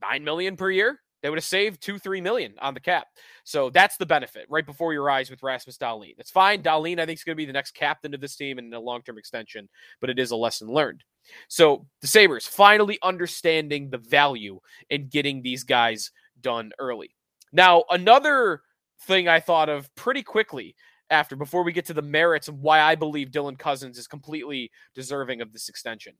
nine 0.00 0.24
million 0.24 0.56
per 0.56 0.70
year, 0.70 1.00
they 1.22 1.30
would 1.30 1.38
have 1.38 1.44
saved 1.44 1.82
two, 1.82 1.98
three 1.98 2.20
million 2.20 2.54
on 2.60 2.74
the 2.74 2.80
cap. 2.80 3.06
So 3.44 3.70
that's 3.70 3.96
the 3.96 4.06
benefit 4.06 4.46
right 4.48 4.64
before 4.64 4.92
your 4.92 5.10
eyes 5.10 5.30
with 5.30 5.42
Rasmus 5.42 5.78
Dahlin. 5.78 6.16
That's 6.16 6.30
fine. 6.30 6.62
Dahlin, 6.62 6.98
I 6.98 7.06
think, 7.06 7.18
is 7.18 7.24
going 7.24 7.34
to 7.34 7.40
be 7.40 7.46
the 7.46 7.52
next 7.52 7.72
captain 7.72 8.14
of 8.14 8.20
this 8.20 8.36
team 8.36 8.58
in 8.58 8.72
a 8.72 8.80
long 8.80 9.02
term 9.02 9.18
extension, 9.18 9.68
but 10.00 10.10
it 10.10 10.18
is 10.18 10.30
a 10.30 10.36
lesson 10.36 10.68
learned. 10.68 11.04
So 11.48 11.86
the 12.00 12.06
Sabres 12.06 12.46
finally 12.46 12.98
understanding 13.02 13.90
the 13.90 13.98
value 13.98 14.60
in 14.88 15.08
getting 15.08 15.42
these 15.42 15.64
guys 15.64 16.10
done 16.40 16.72
early. 16.78 17.14
Now, 17.52 17.84
another 17.90 18.62
thing 19.02 19.28
I 19.28 19.40
thought 19.40 19.68
of 19.68 19.94
pretty 19.94 20.22
quickly 20.22 20.74
after, 21.10 21.36
before 21.36 21.64
we 21.64 21.72
get 21.72 21.86
to 21.86 21.94
the 21.94 22.02
merits 22.02 22.48
of 22.48 22.60
why 22.60 22.80
I 22.80 22.94
believe 22.94 23.30
Dylan 23.30 23.58
Cozens 23.58 23.98
is 23.98 24.06
completely 24.06 24.70
deserving 24.94 25.40
of 25.40 25.52
this 25.52 25.68
extension. 25.68 26.14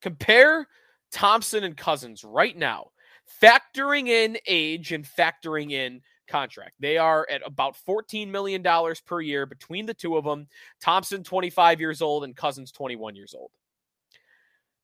Compare 0.00 0.68
Thompson 1.10 1.64
and 1.64 1.76
Cozens 1.76 2.22
right 2.22 2.56
now 2.56 2.90
factoring 3.42 4.08
in 4.08 4.38
age 4.46 4.92
and 4.92 5.04
factoring 5.04 5.72
in 5.72 6.00
contract. 6.28 6.74
They 6.78 6.98
are 6.98 7.26
at 7.30 7.42
about 7.44 7.76
$14 7.86 8.28
million 8.28 8.64
per 9.06 9.20
year 9.20 9.46
between 9.46 9.86
the 9.86 9.94
two 9.94 10.16
of 10.16 10.24
them. 10.24 10.46
Thompson, 10.80 11.24
25 11.24 11.80
years 11.80 12.02
old, 12.02 12.24
and 12.24 12.36
Cozens, 12.36 12.70
21 12.72 13.16
years 13.16 13.34
old. 13.36 13.50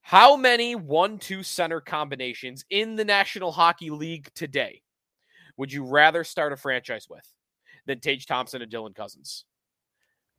How 0.00 0.36
many 0.36 0.74
one 0.74 1.18
two 1.18 1.42
center 1.42 1.80
combinations 1.80 2.64
in 2.68 2.94
the 2.94 3.06
National 3.06 3.52
Hockey 3.52 3.88
League 3.88 4.28
today 4.34 4.82
would 5.56 5.72
you 5.72 5.84
rather 5.84 6.24
start 6.24 6.52
a 6.52 6.56
franchise 6.56 7.06
with 7.08 7.26
than 7.86 8.00
Tage 8.00 8.26
Thompson 8.26 8.60
and 8.60 8.70
Dylan 8.70 8.94
Cozens? 8.94 9.44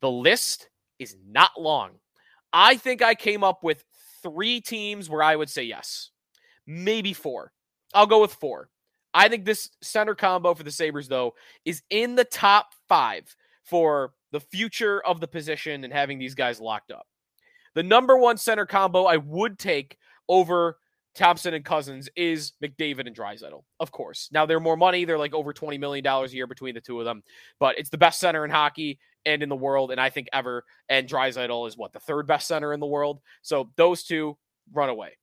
The 0.00 0.10
list 0.10 0.68
is 0.98 1.16
not 1.26 1.50
long. 1.58 1.92
I 2.52 2.76
think 2.76 3.02
I 3.02 3.14
came 3.14 3.42
up 3.42 3.64
with 3.64 3.84
three 4.22 4.60
teams 4.60 5.10
where 5.10 5.22
I 5.22 5.34
would 5.34 5.50
say 5.50 5.64
yes, 5.64 6.10
maybe 6.66 7.12
four. 7.12 7.52
I'll 7.96 8.06
go 8.06 8.20
with 8.20 8.34
four. 8.34 8.68
I 9.14 9.28
think 9.28 9.46
this 9.46 9.70
center 9.80 10.14
combo 10.14 10.54
for 10.54 10.62
the 10.62 10.70
Sabres, 10.70 11.08
though, 11.08 11.34
is 11.64 11.82
in 11.88 12.14
the 12.14 12.24
top 12.24 12.74
five 12.88 13.34
for 13.64 14.12
the 14.30 14.40
future 14.40 15.02
of 15.04 15.20
the 15.20 15.26
position 15.26 15.82
and 15.82 15.92
having 15.92 16.18
these 16.18 16.34
guys 16.34 16.60
locked 16.60 16.90
up. 16.90 17.06
The 17.74 17.82
number 17.82 18.18
one 18.18 18.36
center 18.36 18.66
combo 18.66 19.04
I 19.04 19.16
would 19.16 19.58
take 19.58 19.96
over 20.28 20.76
Thompson 21.14 21.54
and 21.54 21.64
Cozens 21.64 22.10
is 22.14 22.52
McDavid 22.62 23.06
and 23.06 23.16
Draisaitl, 23.16 23.62
of 23.80 23.90
course. 23.90 24.28
Now 24.32 24.44
they're 24.44 24.60
more 24.60 24.76
money; 24.76 25.06
they're 25.06 25.18
like 25.18 25.32
over 25.32 25.54
twenty 25.54 25.78
million 25.78 26.04
dollars 26.04 26.32
a 26.32 26.36
year 26.36 26.46
between 26.46 26.74
the 26.74 26.80
two 26.82 26.98
of 26.98 27.06
them. 27.06 27.22
But 27.58 27.78
it's 27.78 27.88
the 27.88 27.96
best 27.96 28.20
center 28.20 28.44
in 28.44 28.50
hockey 28.50 28.98
and 29.24 29.42
in 29.42 29.48
the 29.48 29.56
world, 29.56 29.90
and 29.90 30.00
I 30.00 30.10
think 30.10 30.28
ever. 30.34 30.64
And 30.90 31.08
Draisaitl 31.08 31.66
is 31.68 31.76
what 31.78 31.94
the 31.94 32.00
third 32.00 32.26
best 32.26 32.46
center 32.46 32.74
in 32.74 32.80
the 32.80 32.86
world. 32.86 33.20
So 33.40 33.70
those 33.76 34.02
two 34.02 34.36
run 34.74 34.90
away. 34.90 35.16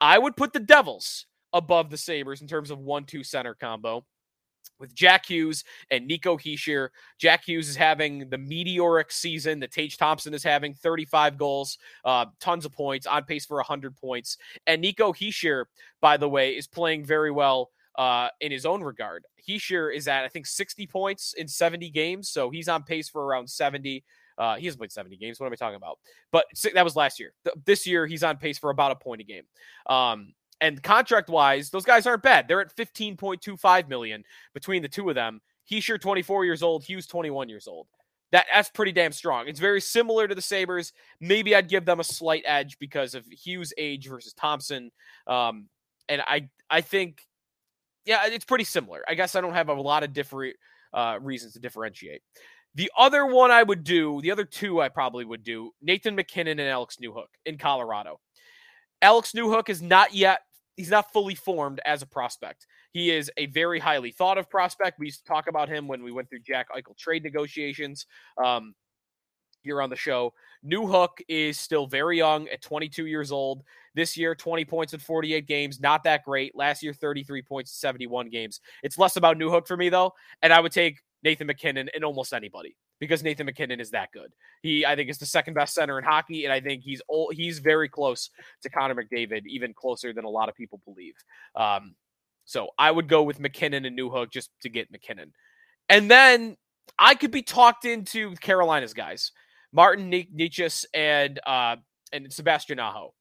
I 0.00 0.18
would 0.18 0.36
put 0.36 0.52
the 0.52 0.60
Devils 0.60 1.26
above 1.52 1.90
the 1.90 1.96
Sabres 1.96 2.40
in 2.40 2.48
terms 2.48 2.70
of 2.70 2.78
one 2.78 3.04
two 3.04 3.24
center 3.24 3.54
combo 3.54 4.04
with 4.78 4.94
Jack 4.94 5.26
Hughes 5.26 5.64
and 5.90 6.06
Nico 6.06 6.36
Hischier. 6.36 6.88
Jack 7.18 7.44
Hughes 7.44 7.68
is 7.68 7.76
having 7.76 8.28
the 8.28 8.38
meteoric 8.38 9.10
season 9.10 9.60
that 9.60 9.72
Tage 9.72 9.96
Thompson 9.96 10.34
is 10.34 10.42
having 10.42 10.74
35 10.74 11.38
goals, 11.38 11.78
uh, 12.04 12.26
tons 12.40 12.64
of 12.64 12.72
points, 12.72 13.06
on 13.06 13.24
pace 13.24 13.46
for 13.46 13.56
100 13.56 13.96
points. 13.96 14.36
And 14.66 14.82
Nico 14.82 15.12
Hischier, 15.12 15.64
by 16.00 16.16
the 16.16 16.28
way, 16.28 16.56
is 16.56 16.66
playing 16.66 17.04
very 17.04 17.30
well 17.30 17.70
uh, 17.96 18.28
in 18.40 18.52
his 18.52 18.66
own 18.66 18.82
regard. 18.82 19.24
Hischier 19.48 19.94
is 19.94 20.08
at, 20.08 20.24
I 20.24 20.28
think, 20.28 20.46
60 20.46 20.86
points 20.86 21.34
in 21.34 21.48
70 21.48 21.90
games. 21.90 22.28
So 22.28 22.50
he's 22.50 22.68
on 22.68 22.82
pace 22.82 23.08
for 23.08 23.24
around 23.24 23.48
70. 23.48 24.04
Uh, 24.38 24.56
he 24.56 24.66
hasn't 24.66 24.80
played 24.80 24.92
70 24.92 25.16
games. 25.16 25.38
What 25.38 25.46
am 25.46 25.52
I 25.52 25.56
talking 25.56 25.76
about? 25.76 25.98
But 26.30 26.46
that 26.74 26.84
was 26.84 26.96
last 26.96 27.20
year. 27.20 27.34
This 27.66 27.86
year, 27.86 28.06
he's 28.06 28.24
on 28.24 28.38
pace 28.38 28.58
for 28.58 28.70
about 28.70 28.92
a 28.92 28.96
point 28.96 29.20
a 29.20 29.24
game. 29.24 29.44
Um, 29.86 30.32
and 30.62 30.82
contract 30.82 31.28
wise, 31.28 31.70
those 31.70 31.84
guys 31.84 32.06
aren't 32.06 32.22
bad. 32.22 32.46
They're 32.46 32.60
at 32.60 32.74
15.25 32.74 33.88
million 33.88 34.24
between 34.54 34.80
the 34.80 34.88
two 34.88 35.08
of 35.08 35.16
them. 35.16 35.40
Hischier 35.70 36.00
24 36.00 36.44
years 36.44 36.62
old, 36.62 36.84
Hughes 36.84 37.06
21 37.06 37.48
years 37.48 37.66
old. 37.66 37.88
That 38.30 38.46
that's 38.52 38.70
pretty 38.70 38.92
damn 38.92 39.12
strong. 39.12 39.48
It's 39.48 39.60
very 39.60 39.80
similar 39.80 40.26
to 40.26 40.34
the 40.34 40.40
Sabres. 40.40 40.92
Maybe 41.20 41.54
I'd 41.54 41.68
give 41.68 41.84
them 41.84 42.00
a 42.00 42.04
slight 42.04 42.44
edge 42.46 42.78
because 42.78 43.14
of 43.14 43.26
Hughes' 43.26 43.74
age 43.76 44.08
versus 44.08 44.32
Thompson. 44.32 44.90
Um, 45.26 45.68
and 46.08 46.22
I 46.22 46.48
I 46.70 46.80
think 46.80 47.26
yeah, 48.06 48.26
it's 48.26 48.44
pretty 48.44 48.64
similar. 48.64 49.02
I 49.06 49.14
guess 49.14 49.34
I 49.34 49.40
don't 49.40 49.52
have 49.52 49.68
a 49.68 49.74
lot 49.74 50.02
of 50.02 50.12
different 50.12 50.56
uh, 50.94 51.18
reasons 51.20 51.54
to 51.54 51.60
differentiate. 51.60 52.22
The 52.74 52.90
other 52.96 53.26
one 53.26 53.50
I 53.50 53.62
would 53.62 53.84
do, 53.84 54.20
the 54.22 54.30
other 54.30 54.44
two 54.44 54.80
I 54.80 54.88
probably 54.88 55.24
would 55.24 55.42
do, 55.42 55.72
Nathan 55.82 56.14
MacKinnon 56.14 56.58
and 56.58 56.68
Alex 56.68 56.96
Newhook 57.02 57.26
in 57.44 57.58
Colorado. 57.58 58.18
Alex 59.02 59.32
Newhook 59.32 59.68
is 59.68 59.82
not 59.82 60.14
yet 60.14 60.40
he's 60.76 60.90
not 60.90 61.12
fully 61.12 61.34
formed 61.34 61.80
as 61.84 62.02
a 62.02 62.06
prospect. 62.06 62.66
He 62.92 63.10
is 63.10 63.30
a 63.36 63.46
very 63.46 63.78
highly 63.78 64.10
thought 64.10 64.38
of 64.38 64.50
prospect. 64.50 64.98
We 64.98 65.06
used 65.06 65.20
to 65.20 65.26
talk 65.26 65.48
about 65.48 65.68
him 65.68 65.88
when 65.88 66.02
we 66.02 66.12
went 66.12 66.28
through 66.28 66.40
Jack 66.40 66.68
Eichel 66.74 66.96
trade 66.96 67.22
negotiations. 67.22 68.06
Um, 68.42 68.74
here 69.62 69.80
on 69.80 69.90
the 69.90 69.96
show. 69.96 70.32
Newhook 70.64 71.20
is 71.28 71.58
still 71.58 71.86
very 71.86 72.18
young 72.18 72.48
at 72.48 72.62
22 72.62 73.06
years 73.06 73.32
old. 73.32 73.62
This 73.94 74.16
year, 74.16 74.34
20 74.34 74.64
points 74.64 74.92
in 74.92 75.00
48 75.00 75.46
games, 75.46 75.80
not 75.80 76.04
that 76.04 76.24
great. 76.24 76.56
Last 76.56 76.82
year, 76.82 76.92
33 76.92 77.42
points 77.42 77.70
in 77.70 77.76
71 77.76 78.28
games. 78.28 78.60
It's 78.82 78.98
less 78.98 79.16
about 79.16 79.38
Newhook 79.38 79.66
for 79.66 79.76
me, 79.76 79.88
though. 79.88 80.12
And 80.42 80.52
I 80.52 80.60
would 80.60 80.72
take 80.72 81.00
Nathan 81.22 81.46
MacKinnon 81.46 81.90
and 81.94 82.04
almost 82.04 82.32
anybody 82.32 82.76
because 83.02 83.24
Nathan 83.24 83.46
MacKinnon 83.46 83.80
is 83.80 83.90
that 83.90 84.12
good. 84.12 84.32
He, 84.62 84.86
I 84.86 84.94
think, 84.94 85.10
is 85.10 85.18
the 85.18 85.26
second 85.26 85.54
best 85.54 85.74
center 85.74 85.98
in 85.98 86.04
hockey, 86.04 86.44
and 86.44 86.52
I 86.52 86.60
think 86.60 86.84
he's 86.84 87.02
old, 87.08 87.34
he's 87.34 87.58
very 87.58 87.88
close 87.88 88.30
to 88.62 88.70
Connor 88.70 88.94
McDavid, 88.94 89.42
even 89.44 89.74
closer 89.74 90.12
than 90.12 90.24
a 90.24 90.28
lot 90.28 90.48
of 90.48 90.54
people 90.54 90.80
believe. 90.84 91.14
Um, 91.56 91.96
so 92.44 92.68
I 92.78 92.92
would 92.92 93.08
go 93.08 93.24
with 93.24 93.40
MacKinnon 93.40 93.86
and 93.86 93.98
Newhook 93.98 94.30
just 94.30 94.50
to 94.62 94.68
get 94.68 94.92
MacKinnon, 94.92 95.32
and 95.88 96.08
then 96.08 96.56
I 96.96 97.16
could 97.16 97.32
be 97.32 97.42
talked 97.42 97.86
into 97.86 98.36
Carolina's 98.36 98.94
guys, 98.94 99.32
Martin 99.72 100.08
Necas 100.08 100.84
and 100.94 101.40
uh, 101.44 101.74
and 102.12 102.32
Sebastian 102.32 102.78
Aho. 102.78 103.14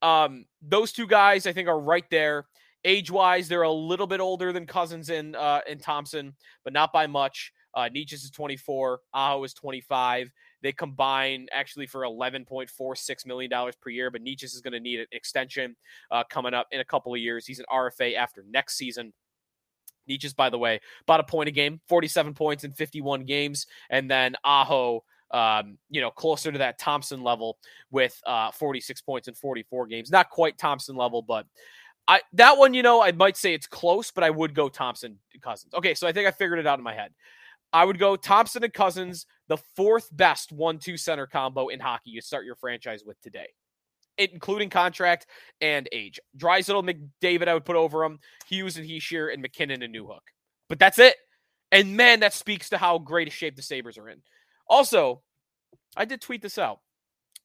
Um, 0.00 0.44
those 0.62 0.92
two 0.92 1.08
guys, 1.08 1.48
I 1.48 1.52
think, 1.52 1.66
are 1.66 1.80
right 1.80 2.08
there. 2.12 2.46
Age 2.84 3.10
wise, 3.10 3.48
they're 3.48 3.62
a 3.62 3.72
little 3.72 4.06
bit 4.06 4.20
older 4.20 4.52
than 4.52 4.64
Cozens 4.64 5.10
and 5.10 5.34
uh, 5.34 5.62
and 5.68 5.82
Thompson, 5.82 6.36
but 6.62 6.72
not 6.72 6.92
by 6.92 7.08
much. 7.08 7.52
Uh, 7.74 7.88
Necas 7.94 8.24
is 8.24 8.30
24, 8.30 9.00
Aho 9.14 9.44
is 9.44 9.54
25. 9.54 10.30
They 10.62 10.72
combine 10.72 11.46
actually 11.52 11.86
for 11.86 12.02
11.46 12.02 13.26
million 13.26 13.50
dollars 13.50 13.74
per 13.76 13.90
year, 13.90 14.10
but 14.10 14.22
Necas 14.22 14.54
is 14.54 14.60
going 14.60 14.72
to 14.72 14.80
need 14.80 15.00
an 15.00 15.06
extension 15.12 15.76
uh, 16.10 16.24
coming 16.30 16.54
up 16.54 16.68
in 16.70 16.80
a 16.80 16.84
couple 16.84 17.12
of 17.12 17.20
years. 17.20 17.46
He's 17.46 17.58
an 17.58 17.66
RFA 17.72 18.16
after 18.16 18.44
next 18.48 18.76
season. 18.76 19.12
Necas, 20.08 20.34
by 20.34 20.50
the 20.50 20.58
way, 20.58 20.80
about 21.02 21.20
a 21.20 21.24
point 21.24 21.48
a 21.48 21.52
game, 21.52 21.80
47 21.88 22.34
points 22.34 22.64
in 22.64 22.72
51 22.72 23.24
games, 23.24 23.66
and 23.90 24.10
then 24.10 24.34
Aho 24.44 25.04
um, 25.32 25.78
you 25.88 26.00
know, 26.00 26.10
closer 26.10 26.52
to 26.52 26.58
that 26.58 26.78
Thompson 26.78 27.22
level 27.22 27.58
with 27.90 28.20
uh, 28.26 28.50
46 28.50 29.00
points 29.00 29.28
in 29.28 29.34
44 29.34 29.86
games. 29.86 30.10
Not 30.10 30.28
quite 30.28 30.58
Thompson 30.58 30.94
level, 30.94 31.22
but 31.22 31.46
I 32.06 32.20
that 32.34 32.58
one, 32.58 32.74
you 32.74 32.82
know, 32.82 33.02
I 33.02 33.12
might 33.12 33.36
say 33.36 33.54
it's 33.54 33.66
close, 33.66 34.10
but 34.10 34.24
I 34.24 34.30
would 34.30 34.54
go 34.54 34.68
Thompson 34.68 35.18
Cozens. 35.40 35.74
Okay, 35.74 35.94
so 35.94 36.06
I 36.06 36.12
think 36.12 36.28
I 36.28 36.30
figured 36.30 36.58
it 36.58 36.66
out 36.66 36.78
in 36.78 36.84
my 36.84 36.94
head. 36.94 37.12
I 37.72 37.84
would 37.84 37.98
go 37.98 38.16
Thompson 38.16 38.64
and 38.64 38.72
Cozens, 38.72 39.26
the 39.48 39.56
fourth 39.76 40.08
best 40.12 40.52
one-two 40.52 40.96
center 40.96 41.26
combo 41.26 41.68
in 41.68 41.80
hockey 41.80 42.10
you 42.10 42.20
start 42.20 42.44
your 42.44 42.56
franchise 42.56 43.02
with 43.04 43.20
today. 43.22 43.48
Including 44.18 44.68
contract 44.68 45.26
and 45.60 45.88
age. 45.90 46.20
Draisaitl, 46.36 46.86
McDavid, 47.22 47.48
I 47.48 47.54
would 47.54 47.64
put 47.64 47.76
over 47.76 48.04
him. 48.04 48.18
Hughes 48.46 48.76
and 48.76 48.86
Hischier 48.88 49.32
and 49.32 49.40
MacKinnon 49.40 49.82
and 49.82 49.94
Newhook. 49.94 50.20
But 50.68 50.78
that's 50.78 50.98
it. 50.98 51.16
And 51.70 51.96
man, 51.96 52.20
that 52.20 52.34
speaks 52.34 52.68
to 52.70 52.78
how 52.78 52.98
great 52.98 53.28
a 53.28 53.30
shape 53.30 53.56
the 53.56 53.62
Sabres 53.62 53.96
are 53.96 54.10
in. 54.10 54.20
Also, 54.68 55.22
I 55.96 56.04
did 56.04 56.20
tweet 56.20 56.42
this 56.42 56.58
out. 56.58 56.80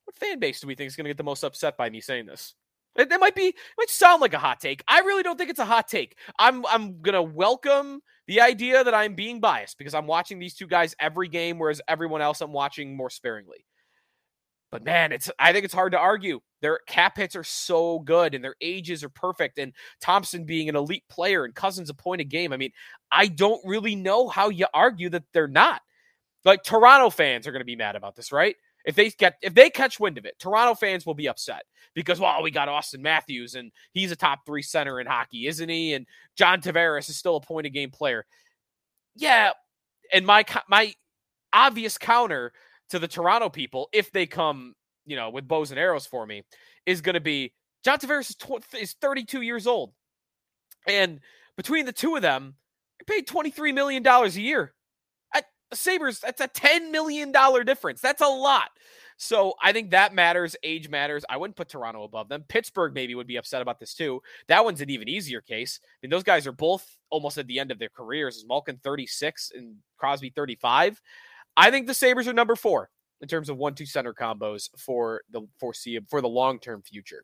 What 0.03 0.17
fan 0.17 0.39
base 0.39 0.59
do 0.59 0.67
we 0.67 0.75
think 0.75 0.87
is 0.87 0.97
going 0.97 1.05
to 1.05 1.09
get 1.09 1.17
the 1.17 1.23
most 1.23 1.43
upset 1.43 1.77
by 1.77 1.89
me 1.89 2.01
saying 2.01 2.25
this? 2.25 2.53
It, 2.97 3.11
it 3.11 3.19
might 3.19 3.35
be, 3.35 3.47
it 3.47 3.55
might 3.77 3.89
sound 3.89 4.21
like 4.21 4.33
a 4.33 4.39
hot 4.39 4.59
take. 4.59 4.83
I 4.87 4.99
really 4.99 5.23
don't 5.23 5.37
think 5.37 5.49
it's 5.49 5.59
a 5.59 5.65
hot 5.65 5.87
take. 5.87 6.17
I'm, 6.39 6.65
I'm 6.65 7.01
gonna 7.01 7.21
welcome 7.21 8.01
the 8.27 8.41
idea 8.41 8.83
that 8.83 8.93
I'm 8.93 9.15
being 9.15 9.39
biased 9.39 9.77
because 9.77 9.93
I'm 9.93 10.07
watching 10.07 10.39
these 10.39 10.55
two 10.55 10.67
guys 10.67 10.95
every 10.99 11.29
game, 11.29 11.59
whereas 11.59 11.81
everyone 11.87 12.21
else 12.21 12.41
I'm 12.41 12.51
watching 12.51 12.95
more 12.95 13.09
sparingly. 13.09 13.65
But 14.69 14.83
man, 14.83 15.11
it's 15.11 15.31
I 15.39 15.53
think 15.53 15.63
it's 15.63 15.73
hard 15.73 15.93
to 15.93 15.97
argue. 15.97 16.41
Their 16.61 16.79
cap 16.87 17.17
hits 17.17 17.35
are 17.35 17.43
so 17.43 17.99
good 17.99 18.35
and 18.35 18.43
their 18.43 18.55
ages 18.61 19.03
are 19.03 19.09
perfect. 19.09 19.59
And 19.59 19.73
Thompson 20.01 20.43
being 20.43 20.67
an 20.67 20.75
elite 20.75 21.03
player 21.09 21.45
and 21.45 21.55
Cozens 21.55 21.89
a 21.89 21.93
point 21.93 22.21
a 22.21 22.25
game. 22.25 22.51
I 22.51 22.57
mean, 22.57 22.71
I 23.11 23.27
don't 23.27 23.61
really 23.65 23.95
know 23.95 24.27
how 24.27 24.49
you 24.49 24.65
argue 24.73 25.09
that 25.11 25.23
they're 25.33 25.47
not. 25.47 25.81
Like 26.43 26.63
Toronto 26.63 27.09
fans 27.09 27.47
are 27.47 27.51
going 27.51 27.61
to 27.61 27.65
be 27.65 27.75
mad 27.75 27.95
about 27.95 28.15
this, 28.15 28.31
right? 28.31 28.55
If 28.87 28.95
they 28.95 29.09
get 29.09 29.35
if 29.41 29.53
they 29.53 29.69
catch 29.69 29.99
wind 29.99 30.17
of 30.17 30.25
it, 30.25 30.39
Toronto 30.39 30.73
fans 30.73 31.05
will 31.05 31.13
be 31.13 31.27
upset 31.27 31.63
because 31.93 32.21
well, 32.21 32.41
we 32.41 32.51
got 32.51 32.69
Auston 32.69 33.01
Matthews 33.01 33.55
and 33.55 33.69
he's 33.91 34.13
a 34.13 34.15
top 34.15 34.39
three 34.45 34.61
center 34.61 35.01
in 35.01 35.05
hockey, 35.05 35.45
isn't 35.45 35.67
he? 35.67 35.93
And 35.93 36.07
John 36.37 36.61
Tavares 36.61 37.09
is 37.09 37.17
still 37.17 37.35
a 37.35 37.41
point 37.41 37.67
of 37.67 37.73
game 37.73 37.91
player. 37.91 38.25
Yeah, 39.17 39.51
and 40.13 40.25
my 40.25 40.45
my 40.69 40.93
obvious 41.51 41.97
counter 41.97 42.53
to 42.89 42.97
the 42.97 43.09
Toronto 43.09 43.49
people, 43.49 43.89
if 43.91 44.09
they 44.13 44.25
come, 44.25 44.73
you 45.05 45.17
know, 45.17 45.29
with 45.31 45.49
bows 45.49 45.71
and 45.71 45.79
arrows 45.79 46.05
for 46.05 46.25
me, 46.25 46.43
is 46.85 47.01
going 47.01 47.15
to 47.15 47.19
be 47.19 47.53
John 47.83 47.99
Tavares 47.99 48.29
is, 48.29 48.35
tw- 48.37 48.73
is 48.79 48.95
32 49.01 49.41
years 49.41 49.67
old, 49.67 49.91
and 50.87 51.19
between 51.57 51.85
the 51.85 51.91
two 51.91 52.15
of 52.15 52.21
them, 52.21 52.55
they 52.99 53.15
paid 53.15 53.27
23 53.27 53.73
million 53.73 54.01
dollars 54.01 54.37
a 54.37 54.41
year. 54.41 54.73
Sabres, 55.73 56.19
that's 56.19 56.41
a 56.41 56.47
$10 56.47 56.91
million 56.91 57.31
difference. 57.65 58.01
That's 58.01 58.21
a 58.21 58.27
lot. 58.27 58.69
So 59.17 59.55
I 59.61 59.73
think 59.73 59.91
that 59.91 60.13
matters. 60.13 60.55
Age 60.63 60.89
matters. 60.89 61.25
I 61.27 61.37
wouldn't 61.37 61.57
put 61.57 61.69
Toronto 61.69 62.03
above 62.03 62.29
them. 62.29 62.45
Pittsburgh 62.47 62.93
maybe 62.93 63.15
would 63.15 63.27
be 63.27 63.37
upset 63.37 63.61
about 63.61 63.79
this 63.79 63.95
too. 63.95 64.21
That 64.47 64.63
one's 64.63 64.81
an 64.81 64.91
even 64.91 65.09
easier 65.09 65.41
case. 65.41 65.79
I 65.83 65.87
mean, 66.03 66.11
those 66.11 66.23
guys 66.23 66.45
are 66.45 66.51
both 66.51 66.97
almost 67.09 67.37
at 67.37 67.47
the 67.47 67.59
end 67.59 67.71
of 67.71 67.79
their 67.79 67.89
careers. 67.89 68.37
Is 68.37 68.45
Malkin 68.47 68.79
36 68.83 69.51
and 69.55 69.75
Crosby 69.97 70.29
35? 70.29 71.01
I 71.57 71.71
think 71.71 71.87
the 71.87 71.93
Sabres 71.95 72.27
are 72.27 72.33
number 72.33 72.55
four 72.55 72.89
in 73.21 73.27
terms 73.27 73.49
of 73.49 73.57
one-two 73.57 73.87
center 73.87 74.13
combos 74.13 74.69
for 74.77 75.21
the 75.31 75.41
foreseeable 75.59 76.07
for 76.07 76.21
the 76.21 76.29
long-term 76.29 76.83
future. 76.83 77.23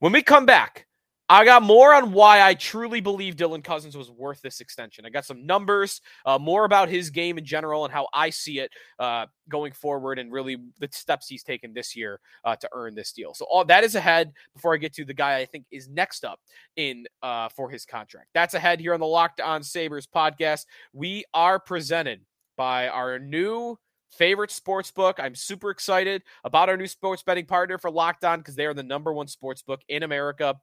When 0.00 0.12
we 0.12 0.22
come 0.22 0.44
back, 0.44 0.86
I 1.28 1.44
got 1.44 1.62
more 1.62 1.92
on 1.92 2.12
why 2.12 2.40
I 2.40 2.54
truly 2.54 3.00
believe 3.00 3.34
Dylan 3.34 3.64
Cozens 3.64 3.96
was 3.96 4.10
worth 4.10 4.40
this 4.42 4.60
extension. 4.60 5.04
I 5.04 5.10
got 5.10 5.24
some 5.24 5.44
numbers, 5.44 6.00
uh, 6.24 6.38
more 6.38 6.64
about 6.64 6.88
his 6.88 7.10
game 7.10 7.36
in 7.36 7.44
general 7.44 7.84
and 7.84 7.92
how 7.92 8.06
I 8.14 8.30
see 8.30 8.60
it 8.60 8.70
uh, 9.00 9.26
going 9.48 9.72
forward, 9.72 10.18
and 10.20 10.30
really 10.30 10.56
the 10.78 10.88
steps 10.92 11.26
he's 11.26 11.42
taken 11.42 11.74
this 11.74 11.96
year 11.96 12.20
uh, 12.44 12.54
to 12.56 12.68
earn 12.72 12.94
this 12.94 13.12
deal. 13.12 13.34
So 13.34 13.44
all 13.50 13.64
that 13.64 13.82
is 13.82 13.96
ahead. 13.96 14.32
Before 14.54 14.72
I 14.72 14.76
get 14.76 14.94
to 14.94 15.04
the 15.04 15.14
guy 15.14 15.38
I 15.38 15.46
think 15.46 15.64
is 15.72 15.88
next 15.88 16.24
up 16.24 16.38
in 16.76 17.06
uh, 17.22 17.48
for 17.48 17.70
his 17.70 17.84
contract, 17.84 18.28
that's 18.32 18.54
ahead 18.54 18.78
here 18.80 18.94
on 18.94 19.00
the 19.00 19.06
Locked 19.06 19.40
On 19.40 19.62
Sabres 19.62 20.06
podcast. 20.06 20.66
We 20.92 21.24
are 21.34 21.58
presented 21.58 22.20
by 22.56 22.88
our 22.88 23.18
new 23.18 23.78
favorite 24.10 24.50
sports 24.50 24.90
book. 24.90 25.18
I'm 25.20 25.34
super 25.34 25.70
excited 25.70 26.22
about 26.44 26.68
our 26.68 26.76
new 26.76 26.86
sports 26.86 27.22
betting 27.22 27.46
partner 27.46 27.78
for 27.78 27.90
Locked 27.90 28.24
On 28.24 28.38
because 28.38 28.54
they 28.54 28.66
are 28.66 28.74
the 28.74 28.82
number 28.82 29.12
one 29.12 29.28
sports 29.28 29.62
book 29.62 29.80
in 29.88 30.02
America, 30.02 30.56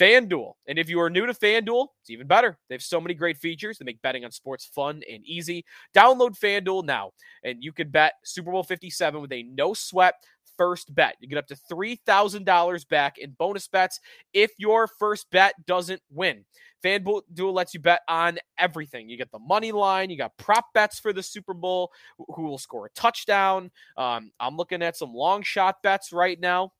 FanDuel. 0.00 0.52
And 0.66 0.78
if 0.78 0.88
you 0.88 1.00
are 1.00 1.10
new 1.10 1.26
to 1.26 1.34
FanDuel, 1.34 1.88
it's 2.00 2.10
even 2.10 2.26
better. 2.26 2.58
They 2.68 2.74
have 2.74 2.82
so 2.82 3.00
many 3.00 3.14
great 3.14 3.38
features 3.38 3.78
that 3.78 3.84
make 3.84 4.02
betting 4.02 4.24
on 4.24 4.30
sports 4.30 4.66
fun 4.66 5.02
and 5.10 5.24
easy. 5.24 5.64
Download 5.94 6.38
FanDuel 6.38 6.84
now, 6.84 7.12
and 7.42 7.62
you 7.62 7.72
can 7.72 7.90
bet 7.90 8.14
Super 8.24 8.52
Bowl 8.52 8.62
57 8.62 9.20
with 9.20 9.32
a 9.32 9.42
no 9.44 9.74
sweat 9.74 10.14
first 10.56 10.94
bet. 10.94 11.16
You 11.20 11.28
get 11.28 11.38
up 11.38 11.46
to 11.48 11.56
$3,000 11.56 12.88
back 12.88 13.18
in 13.18 13.32
bonus 13.32 13.68
bets 13.68 14.00
if 14.32 14.52
your 14.58 14.86
first 14.86 15.30
bet 15.30 15.54
doesn't 15.66 16.02
win. 16.10 16.44
FanDuel 16.84 17.54
lets 17.54 17.72
you 17.74 17.80
bet 17.80 18.02
on 18.08 18.38
everything. 18.58 19.08
You 19.08 19.16
get 19.16 19.30
the 19.32 19.38
money 19.38 19.72
line, 19.72 20.10
you 20.10 20.18
got 20.18 20.36
prop 20.36 20.66
bets 20.74 20.98
for 20.98 21.12
the 21.12 21.22
Super 21.22 21.54
Bowl, 21.54 21.90
who 22.18 22.42
will 22.42 22.58
score 22.58 22.86
a 22.86 22.90
touchdown. 22.90 23.70
Um, 23.96 24.30
I'm 24.38 24.56
looking 24.56 24.82
at 24.82 24.96
some 24.96 25.14
long 25.14 25.42
shot 25.42 25.82
bets 25.82 26.12
right 26.12 26.38
now 26.38 26.72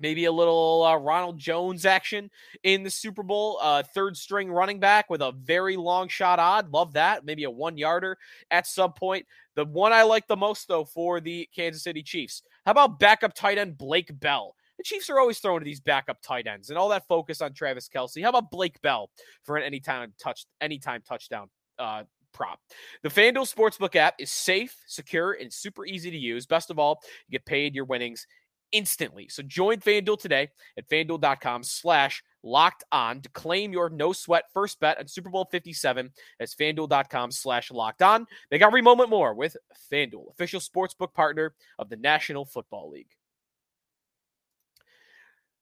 maybe 0.00 0.24
a 0.24 0.32
little 0.32 0.82
uh, 0.82 0.96
Ronald 0.96 1.38
Jones 1.38 1.84
action 1.84 2.30
in 2.62 2.82
the 2.82 2.90
Super 2.90 3.22
Bowl. 3.22 3.58
Uh, 3.60 3.82
third 3.82 4.16
string 4.16 4.50
running 4.50 4.80
back 4.80 5.10
with 5.10 5.20
a 5.20 5.32
very 5.32 5.76
long 5.76 6.08
shot 6.08 6.38
odd. 6.38 6.72
Love 6.72 6.94
that. 6.94 7.24
Maybe 7.24 7.44
a 7.44 7.50
one 7.50 7.76
yarder 7.76 8.18
at 8.50 8.66
some 8.66 8.92
point. 8.92 9.26
The 9.54 9.64
one 9.64 9.92
I 9.92 10.02
like 10.04 10.26
the 10.26 10.36
most, 10.36 10.68
though, 10.68 10.84
for 10.84 11.20
the 11.20 11.48
Kansas 11.54 11.82
City 11.82 12.02
Chiefs. 12.02 12.42
How 12.64 12.72
about 12.72 12.98
backup 12.98 13.34
tight 13.34 13.58
end 13.58 13.76
Blake 13.76 14.18
Bell? 14.18 14.54
The 14.80 14.84
Chiefs 14.84 15.10
are 15.10 15.20
always 15.20 15.38
throwing 15.38 15.60
to 15.60 15.64
these 15.66 15.78
backup 15.78 16.22
tight 16.22 16.46
ends 16.46 16.70
and 16.70 16.78
all 16.78 16.88
that 16.88 17.06
focus 17.06 17.42
on 17.42 17.52
Travis 17.52 17.86
Kelce. 17.86 18.22
How 18.22 18.30
about 18.30 18.50
Blake 18.50 18.80
Bell 18.80 19.10
for 19.44 19.58
an 19.58 19.62
anytime 19.62 20.14
touch 20.18 20.46
anytime 20.62 21.02
touchdown 21.06 21.50
uh, 21.78 22.04
prop. 22.32 22.58
The 23.02 23.10
FanDuel 23.10 23.54
Sportsbook 23.54 23.94
app 23.94 24.14
is 24.18 24.30
safe, 24.30 24.74
secure, 24.86 25.32
and 25.32 25.52
super 25.52 25.84
easy 25.84 26.10
to 26.10 26.16
use. 26.16 26.46
Best 26.46 26.70
of 26.70 26.78
all, 26.78 27.02
you 27.28 27.32
get 27.32 27.44
paid 27.44 27.74
your 27.74 27.84
winnings 27.84 28.26
instantly. 28.72 29.28
So 29.28 29.42
join 29.42 29.80
FanDuel 29.80 30.18
today 30.18 30.48
at 30.78 30.88
fanduel.com 30.88 31.62
slash 31.62 32.22
locked 32.42 32.84
on 32.90 33.20
to 33.20 33.28
claim 33.28 33.74
your 33.74 33.90
no 33.90 34.14
sweat 34.14 34.44
first 34.54 34.80
bet 34.80 34.98
on 34.98 35.08
Super 35.08 35.28
Bowl 35.28 35.46
57 35.50 36.10
as 36.40 36.54
fanduel.com 36.54 37.32
slash 37.32 37.70
locked 37.70 38.00
on. 38.00 38.24
Make 38.50 38.62
every 38.62 38.80
moment 38.80 39.10
more 39.10 39.34
with 39.34 39.58
FanDuel, 39.92 40.30
official 40.30 40.60
sportsbook 40.60 41.12
partner 41.12 41.54
of 41.78 41.90
the 41.90 41.96
National 41.96 42.46
Football 42.46 42.90
League. 42.92 43.10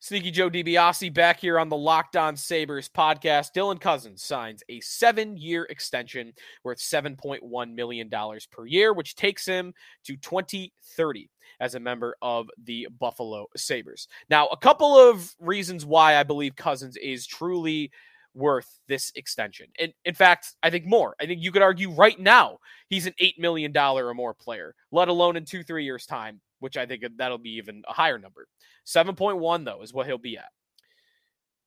Sneaky 0.00 0.30
Joe 0.30 0.48
DiBiase 0.48 1.12
back 1.12 1.40
here 1.40 1.58
on 1.58 1.68
the 1.68 1.76
Locked 1.76 2.16
On 2.16 2.36
Sabres 2.36 2.88
podcast. 2.88 3.48
Dylan 3.52 3.80
Cozens 3.80 4.22
signs 4.22 4.62
a 4.68 4.78
seven 4.78 5.36
year 5.36 5.64
extension 5.70 6.32
worth 6.62 6.78
$7.1 6.78 7.74
million 7.74 8.08
per 8.52 8.64
year, 8.64 8.92
which 8.92 9.16
takes 9.16 9.44
him 9.44 9.74
to 10.04 10.16
2030 10.16 11.28
as 11.58 11.74
a 11.74 11.80
member 11.80 12.16
of 12.22 12.48
the 12.62 12.86
Buffalo 13.00 13.46
Sabres. 13.56 14.06
Now, 14.30 14.46
a 14.46 14.56
couple 14.56 14.96
of 14.96 15.34
reasons 15.40 15.84
why 15.84 16.16
I 16.16 16.22
believe 16.22 16.54
Cozens 16.54 16.96
is 16.96 17.26
truly 17.26 17.90
worth 18.34 18.78
this 18.86 19.10
extension. 19.16 19.66
And 19.80 19.92
in 20.04 20.14
fact, 20.14 20.54
I 20.62 20.70
think 20.70 20.86
more. 20.86 21.16
I 21.20 21.26
think 21.26 21.42
you 21.42 21.50
could 21.50 21.62
argue 21.62 21.90
right 21.90 22.20
now 22.20 22.58
he's 22.88 23.06
an 23.06 23.14
$8 23.20 23.40
million 23.40 23.76
or 23.76 24.14
more 24.14 24.32
player, 24.32 24.76
let 24.92 25.08
alone 25.08 25.36
in 25.36 25.44
two, 25.44 25.64
three 25.64 25.84
years' 25.84 26.06
time, 26.06 26.40
which 26.60 26.76
I 26.76 26.86
think 26.86 27.04
that'll 27.16 27.38
be 27.38 27.56
even 27.56 27.82
a 27.88 27.92
higher 27.92 28.18
number. 28.18 28.46
7.1, 28.86 29.64
though, 29.64 29.82
is 29.82 29.92
what 29.92 30.06
he'll 30.06 30.18
be 30.18 30.36
at. 30.36 30.50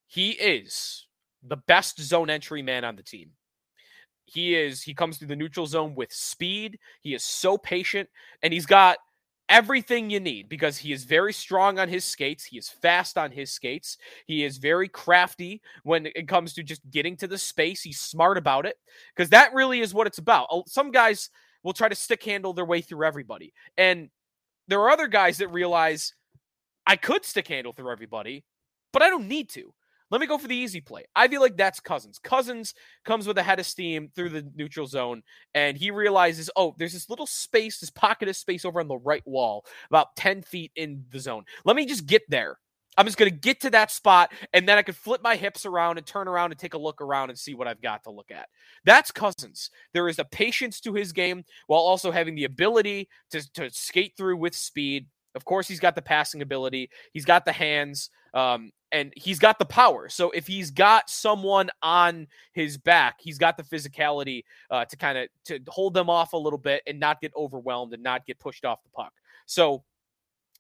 He 0.08 0.32
is 0.32 1.08
the 1.44 1.58
best 1.58 2.00
zone 2.00 2.30
entry 2.30 2.62
man 2.62 2.84
on 2.84 2.96
the 2.96 3.04
team. 3.04 3.32
He 4.26 4.56
is, 4.56 4.82
he 4.82 4.94
comes 4.94 5.18
through 5.18 5.28
the 5.28 5.36
neutral 5.36 5.66
zone 5.66 5.96
with 5.96 6.12
speed. 6.12 6.80
He 7.02 7.14
is 7.14 7.24
so 7.24 7.58
patient, 7.58 8.10
and 8.44 8.54
he's 8.54 8.66
got 8.66 8.98
everything 9.52 10.10
you 10.10 10.20
need 10.20 10.48
because 10.48 10.78
he 10.78 10.94
is 10.94 11.04
very 11.04 11.34
strong 11.34 11.78
on 11.78 11.90
his 11.90 12.06
skates. 12.06 12.46
He 12.46 12.58
is 12.58 12.70
fast 12.70 13.18
on 13.18 13.32
his 13.32 13.52
skates. 13.52 13.98
He 14.26 14.46
is 14.46 14.58
very 14.58 14.88
crafty 14.88 15.62
when 15.84 16.08
it 16.16 16.28
comes 16.30 16.54
to 16.54 16.64
just 16.64 16.90
getting 16.90 17.18
to 17.18 17.28
the 17.28 17.38
space. 17.38 17.82
He's 17.82 18.00
smart 18.00 18.38
about 18.38 18.66
it 18.66 18.78
because 19.14 19.30
that 19.32 19.54
really 19.54 19.82
is 19.82 19.94
what 19.94 20.08
it's 20.08 20.20
about. 20.20 20.48
Oh, 20.50 20.64
some 20.68 20.92
guys 20.92 21.30
will 21.64 21.74
try 21.74 21.90
to 21.90 21.96
stick 21.96 22.24
handle 22.24 22.54
their 22.54 22.66
way 22.66 22.80
through 22.80 23.06
everybody. 23.06 23.54
And 23.78 24.10
there 24.72 24.80
are 24.80 24.90
other 24.90 25.08
guys 25.08 25.38
that 25.40 25.50
realize 25.50 26.14
I 26.88 26.96
could 26.96 27.26
stick 27.26 27.48
handle 27.48 27.74
through 27.74 27.92
everybody, 27.92 28.46
but 28.94 29.02
I 29.02 29.10
don't 29.10 29.28
need 29.28 29.50
to. 29.50 29.74
Let 30.10 30.20
me 30.20 30.28
go 30.28 30.38
for 30.38 30.48
the 30.48 30.56
easy 30.56 30.82
play. 30.82 31.06
I 31.16 31.28
feel 31.28 31.42
like 31.42 31.56
that's 31.56 31.80
Cozens. 31.80 32.20
Cozens 32.20 32.74
comes 33.06 33.28
with 33.28 33.38
a 33.38 33.44
head 33.44 33.60
of 33.60 33.66
steam 33.66 34.10
through 34.14 34.30
the 34.30 34.50
neutral 34.56 34.88
zone, 34.88 35.24
and 35.54 35.78
he 35.78 35.92
realizes, 35.92 36.50
oh, 36.56 36.76
there's 36.78 36.94
this 36.94 37.10
little 37.10 37.28
space, 37.28 37.80
this 37.80 37.90
pocket 37.90 38.28
of 38.28 38.36
space 38.36 38.66
over 38.66 38.82
on 38.82 38.88
the 38.88 38.98
right 38.98 39.26
wall, 39.26 39.66
about 39.90 40.16
10 40.18 40.42
feet 40.42 40.72
in 40.76 41.06
the 41.12 41.20
zone. 41.20 41.44
Let 41.64 41.76
me 41.76 41.86
just 41.86 42.06
get 42.06 42.24
there. 42.30 42.58
I'm 42.98 43.06
just 43.06 43.18
going 43.18 43.32
to 43.32 43.38
get 43.38 43.62
to 43.62 43.70
that 43.70 43.90
spot, 43.90 44.32
and 44.54 44.68
then 44.68 44.78
I 44.78 44.82
can 44.82 44.94
flip 44.94 45.22
my 45.24 45.36
hips 45.36 45.66
around 45.66 45.98
and 45.98 46.06
turn 46.06 46.28
around 46.28 46.52
and 46.52 46.60
take 46.60 46.74
a 46.74 46.78
look 46.78 47.02
around 47.02 47.30
and 47.30 47.40
see 47.40 47.54
what 47.54 47.68
I've 47.68 47.82
got 47.82 48.04
to 48.04 48.12
look 48.12 48.32
at. 48.32 48.50
That's 48.84 49.12
Cozens. 49.12 49.70
There 49.94 50.10
is 50.10 50.20
a 50.20 50.26
patience 50.26 50.82
to 50.82 50.94
his 50.94 51.12
game 51.14 51.46
while 51.68 51.80
also 51.80 52.12
having 52.12 52.36
the 52.36 52.44
ability 52.44 53.08
to, 53.32 53.54
to 53.54 53.70
skate 53.72 54.14
through 54.18 54.38
with 54.38 54.56
speed. 54.56 55.08
Of 55.36 55.46
course, 55.46 55.68
he's 55.68 55.80
got 55.80 55.96
the 55.96 56.02
passing 56.02 56.42
ability. 56.42 56.90
He's 57.14 57.26
got 57.26 57.46
the 57.46 57.54
hands. 57.54 58.10
Um, 58.34 58.72
and 58.92 59.14
he's 59.16 59.40
got 59.40 59.60
the 59.60 59.66
power. 59.66 60.10
So 60.10 60.32
if 60.32 60.48
he's 60.48 60.72
got 60.72 61.10
someone 61.10 61.70
on 61.82 62.28
his 62.54 62.78
back, 62.78 63.16
he's 63.20 63.38
got 63.38 63.58
the 63.58 63.64
physicality 63.64 64.44
uh, 64.70 64.86
to 64.86 64.98
kind 64.98 65.18
of 65.18 65.30
to 65.46 65.60
hold 65.68 65.94
them 65.94 66.10
off 66.10 66.34
a 66.34 66.38
little 66.38 66.60
bit 66.60 66.84
and 66.86 67.00
not 67.00 67.22
get 67.22 67.32
overwhelmed 67.36 67.94
and 67.94 68.04
not 68.04 68.26
get 68.26 68.40
pushed 68.40 68.66
off 68.66 68.84
the 68.84 68.90
puck. 68.90 69.14
So 69.46 69.84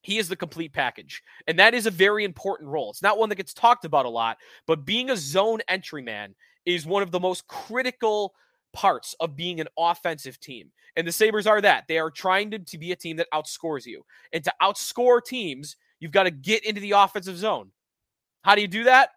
he 0.02 0.18
is 0.18 0.28
the 0.28 0.36
complete 0.36 0.74
package. 0.74 1.22
And 1.48 1.58
that 1.60 1.74
is 1.74 1.86
a 1.86 1.92
very 1.92 2.26
important 2.26 2.70
role. 2.70 2.90
It's 2.90 3.02
not 3.02 3.18
one 3.18 3.30
that 3.30 3.36
gets 3.36 3.54
talked 3.54 3.86
about 3.86 4.06
a 4.06 4.10
lot, 4.10 4.38
but 4.68 4.86
being 4.86 5.10
a 5.10 5.18
zone 5.18 5.62
entry 5.68 6.02
man 6.02 6.36
is 6.66 6.86
one 6.86 7.04
of 7.04 7.12
the 7.12 7.20
most 7.20 7.48
critical 7.48 8.34
parts 8.74 9.16
of 9.20 9.36
being 9.36 9.60
an 9.60 9.68
offensive 9.78 10.40
team. 10.40 10.72
And 10.96 11.08
the 11.08 11.12
Sabres 11.12 11.48
are 11.48 11.62
that. 11.62 11.86
They 11.88 12.00
are 12.00 12.12
trying 12.12 12.52
to, 12.52 12.60
to 12.60 12.78
be 12.78 12.92
a 12.92 12.96
team 12.96 13.18
that 13.18 13.32
outscores 13.34 13.86
you. 13.86 14.06
And 14.34 14.44
to 14.44 14.54
outscore 14.62 15.24
teams, 15.24 15.78
you've 16.00 16.12
got 16.12 16.24
to 16.24 16.32
get 16.32 16.66
into 16.66 16.82
the 16.82 16.92
offensive 16.92 17.38
zone. 17.38 17.72
How 18.44 18.56
do 18.56 18.62
you 18.62 18.68
do 18.68 18.86
that? 18.86 19.12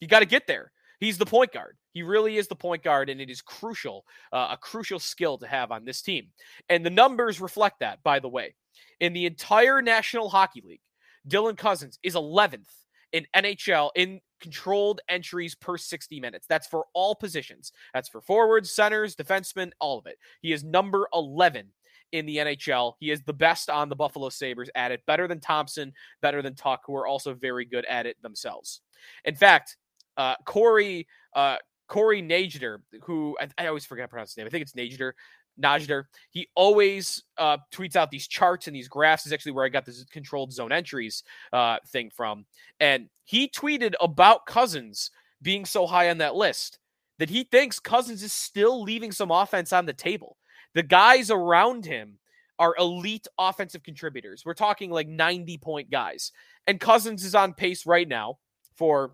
You 0.00 0.08
got 0.08 0.20
to 0.20 0.26
get 0.26 0.46
there. 0.46 0.72
He's 1.00 1.18
the 1.18 1.26
point 1.26 1.52
guard. 1.52 1.76
He 1.92 2.02
really 2.02 2.36
is 2.36 2.48
the 2.48 2.56
point 2.56 2.82
guard, 2.82 3.08
and 3.08 3.20
it 3.20 3.30
is 3.30 3.40
crucial, 3.40 4.04
uh, 4.32 4.48
a 4.52 4.56
crucial 4.56 4.98
skill 4.98 5.38
to 5.38 5.46
have 5.46 5.70
on 5.70 5.84
this 5.84 6.02
team. 6.02 6.28
And 6.68 6.84
the 6.84 6.90
numbers 6.90 7.40
reflect 7.40 7.80
that, 7.80 8.02
by 8.02 8.18
the 8.18 8.28
way. 8.28 8.54
In 9.00 9.12
the 9.12 9.26
entire 9.26 9.80
National 9.80 10.28
Hockey 10.28 10.62
League, 10.64 10.80
Dylan 11.28 11.56
Cozens 11.56 11.98
is 12.02 12.14
11th 12.14 12.68
in 13.12 13.26
NHL 13.34 13.90
in 13.96 14.20
controlled 14.40 15.00
entries 15.08 15.54
per 15.54 15.76
60 15.76 16.20
minutes. 16.20 16.46
That's 16.48 16.66
for 16.66 16.84
all 16.94 17.14
positions. 17.14 17.72
That's 17.94 18.08
for 18.08 18.20
forwards, 18.20 18.70
centers, 18.70 19.16
defensemen, 19.16 19.70
all 19.80 19.98
of 19.98 20.06
it. 20.06 20.18
He 20.40 20.52
is 20.52 20.64
number 20.64 21.08
11 21.12 21.68
in 22.12 22.26
the 22.26 22.36
NHL. 22.38 22.94
He 23.00 23.10
is 23.10 23.22
the 23.22 23.32
best 23.32 23.68
on 23.70 23.88
the 23.88 23.96
Buffalo 23.96 24.28
Sabres 24.28 24.70
at 24.74 24.92
it, 24.92 25.04
better 25.06 25.28
than 25.28 25.40
Thompson, 25.40 25.92
better 26.22 26.42
than 26.42 26.54
Tuch, 26.54 26.80
who 26.86 26.94
are 26.94 27.06
also 27.06 27.34
very 27.34 27.64
good 27.64 27.84
at 27.86 28.06
it 28.06 28.20
themselves. 28.22 28.80
In 29.24 29.34
fact, 29.34 29.76
uh, 30.18 30.34
Corey 30.44 31.06
uh, 31.34 31.56
Corey 31.88 32.22
Sznajder, 32.22 32.78
who 33.02 33.36
I, 33.40 33.48
I, 33.56 33.66
always 33.68 33.86
forget 33.86 34.02
how 34.02 34.06
to 34.06 34.10
pronounce 34.10 34.30
his 34.32 34.36
name. 34.36 34.46
I 34.46 34.50
think 34.50 34.62
it's 34.62 34.72
Sznajder. 34.72 35.12
Sznajder. 35.58 36.04
He 36.30 36.48
always 36.54 37.24
uh, 37.38 37.56
tweets 37.72 37.96
out 37.96 38.10
these 38.10 38.28
charts 38.28 38.66
and 38.66 38.76
these 38.76 38.88
graphs. 38.88 39.24
Is 39.24 39.32
actually 39.32 39.52
where 39.52 39.64
I 39.64 39.70
got 39.70 39.86
this 39.86 40.04
controlled 40.10 40.52
zone 40.52 40.72
entries 40.72 41.22
uh, 41.52 41.78
thing 41.88 42.10
from. 42.14 42.44
And 42.80 43.08
he 43.24 43.48
tweeted 43.48 43.94
about 44.00 44.46
Cozens 44.46 45.10
being 45.40 45.64
so 45.64 45.86
high 45.86 46.10
on 46.10 46.18
that 46.18 46.34
list 46.34 46.78
that 47.18 47.30
he 47.30 47.44
thinks 47.44 47.80
Cozens 47.80 48.22
is 48.22 48.32
still 48.32 48.82
leaving 48.82 49.12
some 49.12 49.30
offense 49.30 49.72
on 49.72 49.86
the 49.86 49.92
table. 49.92 50.36
The 50.74 50.82
guys 50.82 51.30
around 51.30 51.84
him 51.84 52.18
are 52.58 52.74
elite 52.78 53.26
offensive 53.38 53.82
contributors. 53.82 54.44
We're 54.44 54.54
talking 54.54 54.90
like 54.90 55.08
90 55.08 55.58
point 55.58 55.90
guys. 55.90 56.32
And 56.66 56.80
Cozens 56.80 57.24
is 57.24 57.34
on 57.34 57.54
pace 57.54 57.86
right 57.86 58.06
now 58.06 58.38
for 58.76 59.12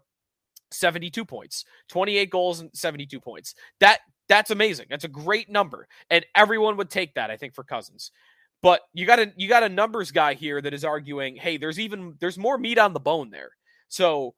72 0.75 1.25
points, 1.25 1.65
28 1.89 2.31
goals 2.31 2.61
and 2.61 2.71
72 2.75 3.21
points. 3.21 3.55
That 3.81 4.01
that's 4.29 4.51
amazing. 4.51 4.87
That's 4.89 5.05
a 5.05 5.09
great 5.09 5.51
number. 5.51 5.87
And 6.11 6.25
everyone 6.35 6.77
would 6.77 6.91
take 6.91 7.15
that, 7.15 7.31
I 7.31 7.37
think, 7.37 7.55
for 7.55 7.65
Cozens. 7.65 8.11
But 8.63 8.81
you 8.95 9.05
got 9.07 9.19
a 9.19 9.33
you 9.37 9.49
got 9.49 9.63
a 9.63 9.69
numbers 9.69 10.11
guy 10.11 10.35
here 10.35 10.61
that 10.63 10.73
is 10.73 10.85
arguing, 10.85 11.37
hey, 11.37 11.59
there's 11.59 11.79
even 11.79 12.15
there's 12.21 12.39
more 12.39 12.57
meat 12.57 12.79
on 12.79 12.95
the 12.95 13.01
bone 13.01 13.31
there. 13.31 13.51
So 13.89 14.35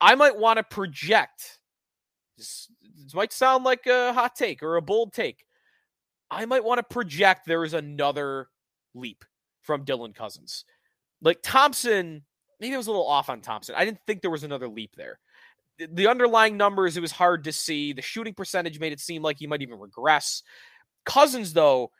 I 0.00 0.14
might 0.14 0.38
want 0.38 0.56
to 0.56 0.62
project. 0.62 1.58
This, 2.38 2.68
this 3.04 3.14
might 3.14 3.32
sound 3.32 3.64
like 3.64 3.86
a 3.86 4.12
hot 4.12 4.36
take 4.36 4.62
or 4.62 4.76
a 4.76 4.82
bold 4.82 5.12
take. 5.12 5.44
I 6.30 6.46
might 6.46 6.64
want 6.64 6.78
to 6.78 6.82
project 6.82 7.46
there 7.46 7.64
is 7.64 7.74
another 7.74 8.48
leap 8.94 9.24
from 9.60 9.84
Dylan 9.84 10.14
Cozens. 10.14 10.64
Like 11.20 11.40
Thompson, 11.42 12.22
maybe 12.60 12.74
I 12.74 12.78
was 12.78 12.86
a 12.86 12.90
little 12.90 13.06
off 13.06 13.28
on 13.28 13.40
Thompson. 13.40 13.74
I 13.76 13.84
didn't 13.84 14.00
think 14.06 14.22
there 14.22 14.30
was 14.30 14.44
another 14.44 14.68
leap 14.68 14.94
there. 14.96 15.18
The 15.78 16.08
underlying 16.08 16.56
numbers, 16.56 16.96
it 16.96 17.00
was 17.00 17.12
hard 17.12 17.44
to 17.44 17.52
see. 17.52 17.92
The 17.92 18.02
shooting 18.02 18.34
percentage 18.34 18.80
made 18.80 18.92
it 18.92 19.00
seem 19.00 19.22
like 19.22 19.38
he 19.38 19.46
might 19.46 19.62
even 19.62 19.78
regress. 19.78 20.42
Cozens, 21.04 21.52
though, 21.52 21.90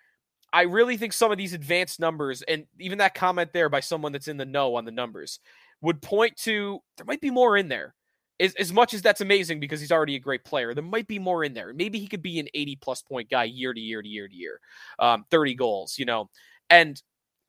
I 0.53 0.63
really 0.63 0.97
think 0.97 1.13
some 1.13 1.31
of 1.31 1.39
these 1.39 1.55
advanced 1.55 2.01
numbers, 2.01 2.43
and 2.43 2.65
even 2.81 2.99
that 2.99 3.15
comment 3.15 3.53
there 3.53 3.69
by 3.69 3.81
someone 3.81 4.13
that's 4.13 4.29
in 4.29 4.37
the 4.37 4.45
know 4.45 4.77
on 4.77 4.85
the 4.85 4.91
numbers, 4.91 5.41
would 5.81 6.03
point 6.03 6.37
to 6.39 6.81
there 6.97 7.07
might 7.07 7.21
be 7.21 7.31
more 7.31 7.57
in 7.57 7.69
there 7.69 7.95
as, 8.41 8.55
as 8.55 8.73
much 8.73 8.95
as 8.95 9.03
that's 9.03 9.21
amazing 9.21 9.61
because 9.61 9.81
he's 9.81 9.93
already 9.93 10.17
a 10.17 10.21
great 10.21 10.45
player, 10.45 10.75
there 10.75 10.83
might 10.85 11.07
be 11.07 11.19
more 11.19 11.45
in 11.45 11.55
there. 11.55 11.73
Maybe 11.75 11.99
he 11.99 12.07
could 12.07 12.23
be 12.23 12.39
an 12.39 12.49
80 12.55 12.77
plus 12.77 13.03
point 13.03 13.31
guy 13.31 13.45
year 13.45 13.73
to 13.75 13.81
year 13.81 14.03
to 14.03 14.09
year 14.09 14.29
to 14.29 14.35
year, 14.35 14.61
um, 14.99 15.25
30 15.31 15.55
goals, 15.55 15.99
you 15.99 16.05
know. 16.05 16.31
And 16.71 17.01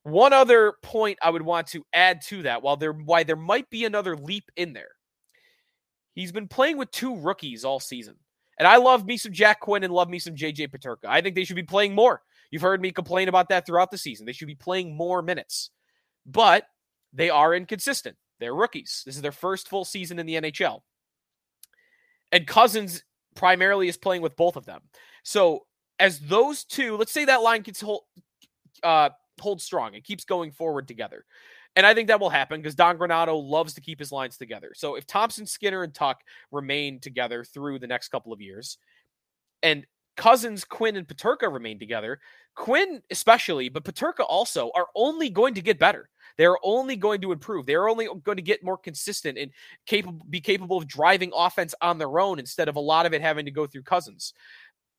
one 0.04 0.34
other 0.34 0.74
point 0.82 1.20
I 1.22 1.30
would 1.30 1.42
want 1.42 1.68
to 1.68 1.86
add 1.94 2.22
to 2.28 2.44
that, 2.44 2.62
while 2.64 2.78
there 2.78 2.94
why 2.94 3.24
there 3.24 3.36
might 3.36 3.70
be 3.70 3.86
another 3.86 4.16
leap 4.16 4.46
in 4.56 4.74
there, 4.74 4.92
he's 6.20 6.32
been 6.34 6.48
playing 6.48 6.78
with 6.78 6.92
two 6.92 7.16
rookies 7.16 7.64
all 7.64 7.80
season. 7.80 8.16
And 8.58 8.68
I 8.68 8.76
love 8.76 9.06
me 9.06 9.16
some 9.16 9.32
Jack 9.32 9.62
Quinn 9.62 9.86
and 9.86 9.94
love 9.94 10.10
me 10.10 10.20
some 10.20 10.36
JJ 10.36 10.70
Peterka. 10.70 11.06
I 11.08 11.22
think 11.22 11.34
they 11.34 11.46
should 11.46 11.56
be 11.56 11.64
playing 11.64 11.96
more. 11.96 12.22
You've 12.52 12.62
heard 12.62 12.82
me 12.82 12.92
complain 12.92 13.30
about 13.30 13.48
that 13.50 13.66
throughout 13.66 13.90
the 13.90 13.98
season. 13.98 14.26
They 14.26 14.34
should 14.34 14.48
be 14.48 14.56
playing 14.56 14.96
more 14.96 15.22
minutes. 15.22 15.70
But 16.26 16.66
they 17.14 17.30
are 17.30 17.56
inconsistent. 17.56 18.18
They're 18.40 18.54
rookies. 18.54 19.04
This 19.06 19.16
is 19.16 19.22
their 19.22 19.32
first 19.32 19.70
full 19.70 19.86
season 19.86 20.20
in 20.20 20.26
the 20.26 20.36
NHL. 20.36 20.82
And 22.34 22.46
Cozens 22.46 23.04
primarily 23.36 23.88
is 23.88 23.98
playing 23.98 24.22
with 24.22 24.36
both 24.36 24.58
of 24.58 24.66
them. 24.66 24.82
So 25.24 25.68
as 26.00 26.20
those 26.20 26.66
two, 26.66 26.98
let's 26.98 27.14
say 27.14 27.26
that 27.26 27.42
line 27.42 27.62
gets 27.62 27.80
hold, 27.80 28.04
uh, 28.84 29.10
hold 29.40 29.62
strong. 29.62 29.94
It 29.94 30.04
keeps 30.04 30.26
going 30.26 30.52
forward 30.52 30.88
together. 30.88 31.26
And 31.80 31.86
I 31.86 31.94
think 31.94 32.10
that 32.10 32.20
will 32.20 32.30
happen 32.30 32.60
because 32.60 32.76
Don 32.76 32.98
Granato 32.98 33.42
loves 33.42 33.74
to 33.76 33.80
keep 33.80 34.00
his 34.00 34.12
lines 34.12 34.36
together. 34.36 34.74
So 34.76 34.96
if 34.96 35.08
Thompson, 35.08 35.46
Skinner, 35.46 35.82
and 35.82 35.94
Tuch 35.94 36.18
remain 36.52 37.00
together 37.00 37.46
through 37.46 37.80
the 37.80 37.88
next 37.88 38.10
couple 38.10 38.34
of 38.34 38.42
years, 38.42 38.78
and 39.64 39.88
Cozens, 40.18 40.66
Quinn, 40.66 40.98
and 40.98 41.08
Peterka 41.08 41.50
remain 41.50 41.80
together, 41.80 42.20
Quinn 42.54 43.02
especially, 43.12 43.70
but 43.70 43.86
Peterka 43.86 44.26
also 44.28 44.72
are 44.76 44.88
only 44.94 45.30
going 45.30 45.54
to 45.54 45.62
get 45.62 45.80
better. 45.80 46.10
They're 46.38 46.58
only 46.64 46.98
going 46.98 47.22
to 47.22 47.32
improve. 47.32 47.66
They're 47.66 47.88
only 47.88 48.10
going 48.26 48.36
to 48.36 48.42
get 48.42 48.62
more 48.62 48.78
consistent 48.78 49.38
and 49.38 49.50
capable, 49.86 50.26
be 50.30 50.42
capable 50.42 50.76
of 50.76 50.86
driving 50.86 51.32
offense 51.34 51.74
on 51.82 51.98
their 51.98 52.20
own 52.20 52.40
instead 52.40 52.68
of 52.68 52.76
a 52.76 52.82
lot 52.82 53.06
of 53.06 53.14
it 53.14 53.22
having 53.22 53.46
to 53.46 53.52
go 53.52 53.66
through 53.66 53.84
Cozens. 53.84 54.34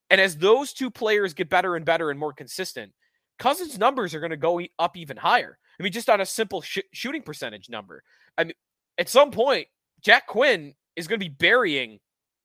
And 0.09 0.19
as 0.19 0.35
those 0.35 0.73
two 0.73 0.91
players 0.91 1.35
get 1.35 1.51
better 1.51 1.77
and 1.77 1.85
better 1.85 2.09
and 2.09 2.19
more 2.19 2.33
consistent, 2.33 2.95
Cozens' 3.39 3.79
numbers 3.79 4.15
are 4.15 4.21
going 4.21 4.31
to 4.31 4.39
go 4.39 4.63
up 4.79 4.97
even 4.97 5.19
higher. 5.19 5.59
I 5.81 5.83
mean, 5.83 5.93
just 5.93 6.11
on 6.11 6.21
a 6.21 6.27
simple 6.27 6.61
sh- 6.61 6.79
shooting 6.93 7.23
percentage 7.23 7.71
number. 7.71 8.03
I 8.37 8.45
mean, 8.45 8.55
at 8.99 9.09
some 9.09 9.31
point, 9.31 9.67
Jack 10.03 10.27
Quinn 10.27 10.75
is 10.95 11.09
going 11.09 11.19
to 11.19 11.25
be 11.25 11.35
burying 11.35 12.01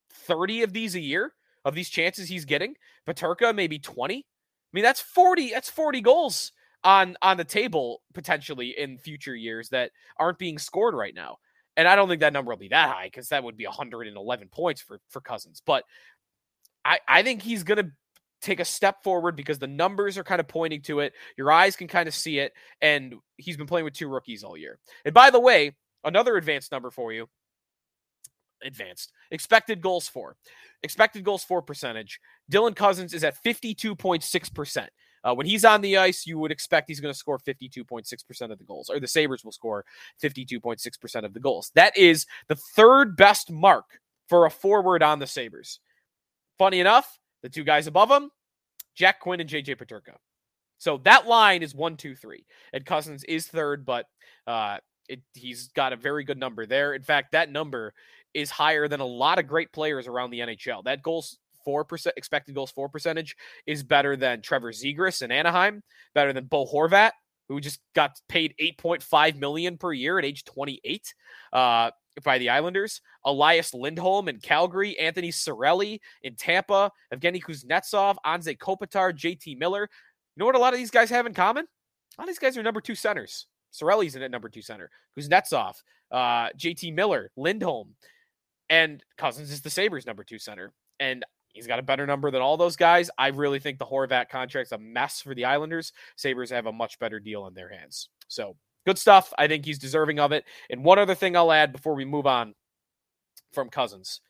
30 0.09 0.63
of 0.63 0.71
these 0.71 0.95
a 0.95 1.01
year 1.01 1.33
of 1.65 1.75
these 1.75 1.89
chances 1.89 2.29
he's 2.29 2.45
getting. 2.45 2.75
Peterka 3.07 3.53
maybe 3.53 3.77
20. 3.77 4.17
I 4.17 4.21
mean, 4.71 4.83
that's 4.83 5.01
40. 5.01 5.51
That's 5.51 5.69
40 5.69 6.01
goals 6.01 6.53
on 6.85 7.17
on 7.21 7.35
the 7.35 7.43
table 7.43 8.01
potentially 8.13 8.75
in 8.77 8.97
future 8.97 9.35
years 9.35 9.69
that 9.69 9.91
aren't 10.17 10.37
being 10.37 10.57
scored 10.57 10.93
right 10.93 11.13
now. 11.13 11.37
And 11.75 11.89
I 11.89 11.95
don't 11.97 12.07
think 12.07 12.21
that 12.21 12.31
number 12.31 12.51
will 12.51 12.57
be 12.57 12.69
that 12.69 12.89
high 12.89 13.07
because 13.07 13.29
that 13.29 13.43
would 13.43 13.57
be 13.57 13.65
111 13.65 14.47
points 14.47 14.81
for, 14.81 15.01
for 15.09 15.19
Cozens. 15.19 15.61
But 15.65 15.83
I, 16.85 16.99
I 17.05 17.23
think 17.23 17.41
he's 17.41 17.63
going 17.63 17.83
to 17.83 17.91
take 18.41 18.59
a 18.59 18.65
step 18.65 19.03
forward 19.03 19.35
because 19.35 19.59
the 19.59 19.67
numbers 19.67 20.17
are 20.17 20.23
kind 20.23 20.39
of 20.39 20.47
pointing 20.47 20.81
to 20.83 20.99
it. 20.99 21.13
Your 21.37 21.51
eyes 21.51 21.75
can 21.75 21.87
kind 21.87 22.07
of 22.07 22.13
see 22.13 22.39
it. 22.39 22.53
And 22.81 23.15
he's 23.37 23.57
been 23.57 23.67
playing 23.67 23.85
with 23.85 23.93
two 23.93 24.07
rookies 24.07 24.43
all 24.43 24.57
year. 24.57 24.79
And 25.03 25.13
by 25.13 25.29
the 25.29 25.39
way, 25.39 25.75
another 26.03 26.37
advanced 26.37 26.71
number 26.71 26.91
for 26.91 27.11
you 27.11 27.27
advanced 28.63 29.11
expected 29.31 29.81
goals 29.81 30.07
for 30.07 30.35
expected 30.83 31.23
goals 31.23 31.43
for 31.43 31.61
percentage. 31.61 32.19
Dylan 32.51 32.75
Cozens 32.75 33.13
is 33.13 33.23
at 33.23 33.35
52.6%. 33.43 34.87
Uh, 35.23 35.33
when 35.33 35.47
he's 35.47 35.65
on 35.65 35.81
the 35.81 35.97
ice, 35.97 36.27
you 36.27 36.37
would 36.37 36.51
expect 36.51 36.87
he's 36.87 36.99
going 36.99 37.13
to 37.13 37.17
score 37.17 37.39
52.6% 37.39 38.51
of 38.51 38.59
the 38.59 38.63
goals, 38.63 38.91
or 38.91 38.99
the 38.99 39.07
Sabres 39.07 39.43
will 39.43 39.51
score 39.51 39.83
52.6% 40.21 41.23
of 41.25 41.33
the 41.33 41.39
goals. 41.39 41.71
That 41.73 41.97
is 41.97 42.27
the 42.47 42.55
third 42.55 43.17
best 43.17 43.49
mark 43.49 43.85
for 44.29 44.45
a 44.45 44.51
forward 44.51 45.01
on 45.01 45.17
the 45.17 45.25
Sabres. 45.25 45.79
Funny 46.59 46.79
enough, 46.79 47.19
the 47.45 47.49
two 47.49 47.63
guys 47.63 47.85
above 47.85 48.09
him, 48.09 48.31
Jack 48.95 49.19
Quinn 49.19 49.39
and 49.39 49.47
JJ 49.47 49.77
Peterka. 49.77 50.15
So 50.79 50.97
that 51.03 51.27
line 51.27 51.61
is 51.61 51.75
one, 51.75 51.95
two, 51.95 52.15
three. 52.15 52.43
And 52.73 52.83
Cozens 52.83 53.23
is 53.23 53.45
third, 53.45 53.85
but 53.85 54.07
uh, 54.47 54.77
it, 55.07 55.21
he's 55.35 55.67
got 55.67 55.93
a 55.93 55.95
very 55.95 56.23
good 56.23 56.39
number 56.39 56.65
there. 56.65 56.95
In 56.95 57.03
fact, 57.03 57.33
that 57.33 57.51
number 57.51 57.93
is 58.33 58.49
higher 58.49 58.87
than 58.87 58.99
a 58.99 59.05
lot 59.05 59.37
of 59.37 59.45
great 59.45 59.71
players 59.71 60.07
around 60.07 60.31
the 60.31 60.39
NHL. 60.39 60.83
That 60.85 61.03
goals 61.03 61.37
for 61.63 61.85
percent 61.85 62.15
expected 62.17 62.55
goals 62.55 62.71
for 62.71 62.89
percentage 62.89 63.35
is 63.67 63.83
better 63.83 64.15
than 64.15 64.41
Trevor 64.41 64.71
Zegras 64.71 65.21
in 65.21 65.31
Anaheim, 65.31 65.83
better 66.15 66.33
than 66.33 66.45
Bo 66.45 66.65
Horvat, 66.65 67.11
who 67.47 67.61
just 67.61 67.79
got 67.93 68.19
paid 68.27 68.55
8.5 68.59 69.37
million 69.37 69.77
per 69.77 69.93
year 69.93 70.17
at 70.17 70.25
age 70.25 70.45
28 70.45 71.13
uh, 71.53 71.91
by 72.23 72.37
the 72.37 72.49
Islanders. 72.49 73.01
Elias 73.25 73.73
Lindholm 73.73 74.27
in 74.27 74.39
Calgary, 74.39 74.97
Anthony 74.99 75.31
Cirelli 75.31 75.99
in 76.23 76.35
Tampa, 76.35 76.91
Evgeny 77.13 77.41
Kuznetsov, 77.41 78.15
Anze 78.25 78.57
Kopitar, 78.57 79.13
JT 79.13 79.57
Miller. 79.57 79.89
You 80.35 80.39
know 80.39 80.45
what 80.45 80.55
a 80.55 80.59
lot 80.59 80.73
of 80.73 80.79
these 80.79 80.91
guys 80.91 81.09
have 81.09 81.25
in 81.25 81.33
common? 81.33 81.65
A 81.65 82.21
lot 82.21 82.25
of 82.25 82.27
these 82.27 82.39
guys 82.39 82.57
are 82.57 82.63
number 82.63 82.81
two 82.81 82.95
centers. 82.95 83.47
Cirelli's 83.73 84.15
in 84.15 84.21
at 84.21 84.31
number 84.31 84.49
two 84.49 84.61
center. 84.61 84.89
Kuznetsov, 85.17 85.75
uh, 86.11 86.49
JT 86.57 86.93
Miller, 86.93 87.31
Lindholm, 87.35 87.95
and 88.69 89.03
Cozens 89.17 89.51
is 89.51 89.61
the 89.61 89.69
Sabres 89.69 90.05
number 90.05 90.23
two 90.23 90.39
center. 90.39 90.71
And 90.99 91.25
He's 91.55 91.67
got 91.67 91.79
a 91.79 91.83
better 91.83 92.05
number 92.05 92.31
than 92.31 92.41
all 92.41 92.57
those 92.57 92.75
guys. 92.75 93.09
I 93.17 93.29
really 93.29 93.59
think 93.59 93.79
the 93.79 93.85
Horvat 93.85 94.27
contract's 94.27 94.73
a 94.73 94.77
mess 94.77 95.21
for 95.21 95.33
the 95.33 95.45
Islanders. 95.45 95.93
Sabres 96.17 96.49
have 96.49 96.65
a 96.65 96.73
much 96.73 96.99
better 96.99 97.17
deal 97.17 97.47
in 97.47 97.53
their 97.53 97.69
hands. 97.69 98.09
So 98.27 98.57
good 98.85 98.97
stuff. 98.97 99.33
I 99.37 99.47
think 99.47 99.65
he's 99.65 99.79
deserving 99.79 100.19
of 100.19 100.31
it. 100.31 100.45
And 100.69 100.83
one 100.83 100.99
other 100.99 101.15
thing 101.15 101.35
I'll 101.35 101.51
add 101.51 101.71
before 101.71 101.95
we 101.95 102.05
move 102.05 102.27
on 102.27 102.53
from 103.53 103.69
Cozens 103.69 104.21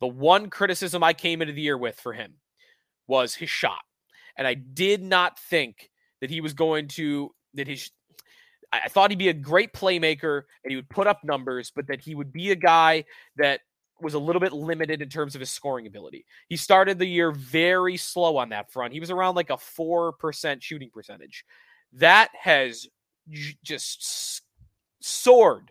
The 0.00 0.08
one 0.08 0.50
criticism 0.50 1.04
I 1.04 1.12
came 1.12 1.42
into 1.42 1.54
the 1.54 1.62
year 1.62 1.78
with 1.78 2.00
for 2.00 2.12
him 2.12 2.34
was 3.06 3.34
his 3.34 3.50
shot. 3.50 3.82
And 4.36 4.46
I 4.46 4.54
did 4.54 5.02
not 5.02 5.38
think 5.38 5.90
that 6.20 6.30
he 6.30 6.40
was 6.40 6.54
going 6.54 6.88
to, 6.88 7.34
that 7.54 7.68
his, 7.68 7.90
I 8.72 8.88
thought 8.88 9.10
he'd 9.10 9.18
be 9.18 9.28
a 9.28 9.34
great 9.34 9.74
playmaker 9.74 10.42
and 10.64 10.70
he 10.70 10.76
would 10.76 10.88
put 10.88 11.06
up 11.06 11.22
numbers, 11.22 11.70
but 11.74 11.86
that 11.88 12.00
he 12.00 12.14
would 12.14 12.32
be 12.32 12.50
a 12.50 12.56
guy 12.56 13.04
that 13.36 13.60
was 14.00 14.14
a 14.14 14.18
little 14.18 14.40
bit 14.40 14.52
limited 14.52 15.02
in 15.02 15.08
terms 15.08 15.34
of 15.34 15.40
his 15.40 15.50
scoring 15.50 15.86
ability. 15.86 16.24
He 16.48 16.56
started 16.56 16.98
the 16.98 17.06
year 17.06 17.30
very 17.30 17.96
slow 17.96 18.36
on 18.38 18.48
that 18.48 18.72
front. 18.72 18.94
He 18.94 19.00
was 19.00 19.10
around 19.10 19.34
like 19.34 19.50
a 19.50 19.54
4% 19.56 20.62
shooting 20.62 20.90
percentage. 20.90 21.44
That 21.92 22.30
has 22.40 22.88
just 23.28 24.42
soared 25.00 25.70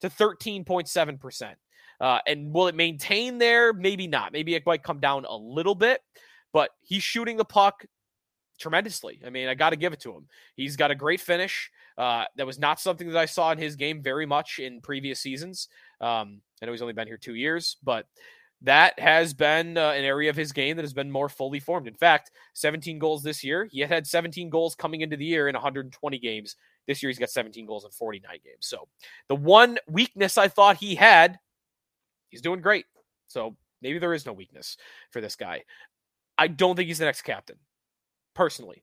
to 0.00 0.08
13.7%. 0.08 1.54
Uh, 2.00 2.18
and 2.26 2.52
will 2.52 2.68
it 2.68 2.74
maintain 2.74 3.38
there? 3.38 3.72
Maybe 3.72 4.06
not. 4.06 4.32
Maybe 4.32 4.54
it 4.54 4.64
might 4.64 4.82
come 4.82 5.00
down 5.00 5.26
a 5.26 5.36
little 5.36 5.74
bit, 5.74 6.00
but 6.52 6.70
he's 6.80 7.02
shooting 7.02 7.36
the 7.36 7.44
puck 7.44 7.84
tremendously. 8.58 9.20
I 9.26 9.30
mean, 9.30 9.48
I 9.48 9.54
got 9.54 9.70
to 9.70 9.76
give 9.76 9.92
it 9.92 10.00
to 10.00 10.12
him. 10.12 10.26
He's 10.56 10.76
got 10.76 10.90
a 10.90 10.94
great 10.94 11.20
finish. 11.20 11.70
Uh, 11.98 12.24
that 12.36 12.46
was 12.46 12.58
not 12.58 12.80
something 12.80 13.08
that 13.08 13.18
I 13.18 13.26
saw 13.26 13.52
in 13.52 13.58
his 13.58 13.76
game 13.76 14.02
very 14.02 14.24
much 14.24 14.58
in 14.58 14.80
previous 14.80 15.20
seasons. 15.20 15.68
Um, 16.00 16.40
I 16.62 16.66
know 16.66 16.72
he's 16.72 16.82
only 16.82 16.94
been 16.94 17.06
here 17.06 17.18
two 17.18 17.34
years, 17.34 17.76
but 17.82 18.06
that 18.62 18.98
has 18.98 19.34
been 19.34 19.76
uh, 19.76 19.90
an 19.90 20.04
area 20.04 20.30
of 20.30 20.36
his 20.36 20.52
game 20.52 20.76
that 20.76 20.84
has 20.84 20.92
been 20.92 21.10
more 21.10 21.28
fully 21.28 21.60
formed. 21.60 21.88
In 21.88 21.94
fact, 21.94 22.30
17 22.54 22.98
goals 22.98 23.22
this 23.22 23.42
year. 23.42 23.68
He 23.70 23.80
had 23.80 23.90
had 23.90 24.06
17 24.06 24.50
goals 24.50 24.74
coming 24.74 25.00
into 25.00 25.16
the 25.16 25.24
year 25.24 25.48
in 25.48 25.54
120 25.54 26.18
games. 26.18 26.56
This 26.90 27.04
year, 27.04 27.08
he's 27.08 27.20
got 27.20 27.30
17 27.30 27.66
goals 27.66 27.84
in 27.84 27.92
49 27.92 28.30
games. 28.44 28.66
So 28.66 28.88
the 29.28 29.36
one 29.36 29.78
weakness 29.86 30.36
I 30.36 30.48
thought 30.48 30.76
he 30.76 30.96
had, 30.96 31.38
he's 32.30 32.42
doing 32.42 32.60
great. 32.60 32.84
So 33.28 33.56
maybe 33.80 34.00
there 34.00 34.12
is 34.12 34.26
no 34.26 34.32
weakness 34.32 34.76
for 35.12 35.20
this 35.20 35.36
guy. 35.36 35.62
I 36.36 36.48
don't 36.48 36.74
think 36.74 36.88
he's 36.88 36.98
the 36.98 37.04
next 37.04 37.22
captain, 37.22 37.58
personally. 38.34 38.82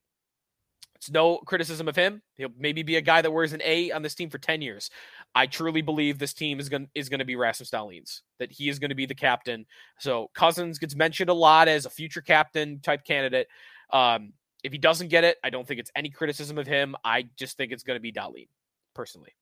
It's 0.96 1.12
no 1.12 1.40
criticism 1.40 1.90
of 1.90 1.98
him. 1.98 2.22
He'll 2.36 2.48
maybe 2.58 2.82
be 2.82 2.96
a 2.96 3.02
guy 3.02 3.22
that 3.22 3.34
wears 3.34 3.52
an 3.52 3.62
A 3.66 3.92
on 3.92 4.04
this 4.04 4.16
team 4.16 4.30
for 4.30 4.38
10 4.38 4.62
years. 4.62 4.90
I 5.36 5.46
truly 5.46 5.82
believe 5.82 6.18
this 6.18 6.34
team 6.34 6.62
is 6.62 6.70
going 6.70 6.88
is 6.96 7.10
going 7.10 7.20
to 7.20 7.26
be 7.26 7.36
Rasmus 7.36 7.72
Dahlins, 7.72 8.22
that 8.40 8.54
he 8.54 8.70
is 8.70 8.80
going 8.80 8.90
to 8.90 8.96
be 8.96 9.06
the 9.06 9.14
captain. 9.14 9.66
So 10.00 10.32
Cozens 10.34 10.80
gets 10.80 10.96
mentioned 10.96 11.30
a 11.30 11.34
lot 11.34 11.68
as 11.68 11.86
a 11.86 11.90
future 11.90 12.22
captain 12.22 12.80
type 12.80 13.04
candidate. 13.04 13.50
Um, 13.92 14.32
if 14.68 14.74
he 14.74 14.78
doesn't 14.78 15.08
get 15.08 15.24
it, 15.24 15.38
I 15.44 15.50
don't 15.50 15.66
think 15.66 15.80
it's 15.80 15.92
any 15.96 16.10
criticism 16.10 16.58
of 16.58 16.68
him. 16.68 16.96
I 17.04 17.30
just 17.38 17.56
think 17.56 17.72
it's 17.72 17.84
going 17.84 17.96
to 17.96 18.02
be 18.02 18.12
Dahlin, 18.12 18.50
personally. 18.94 19.34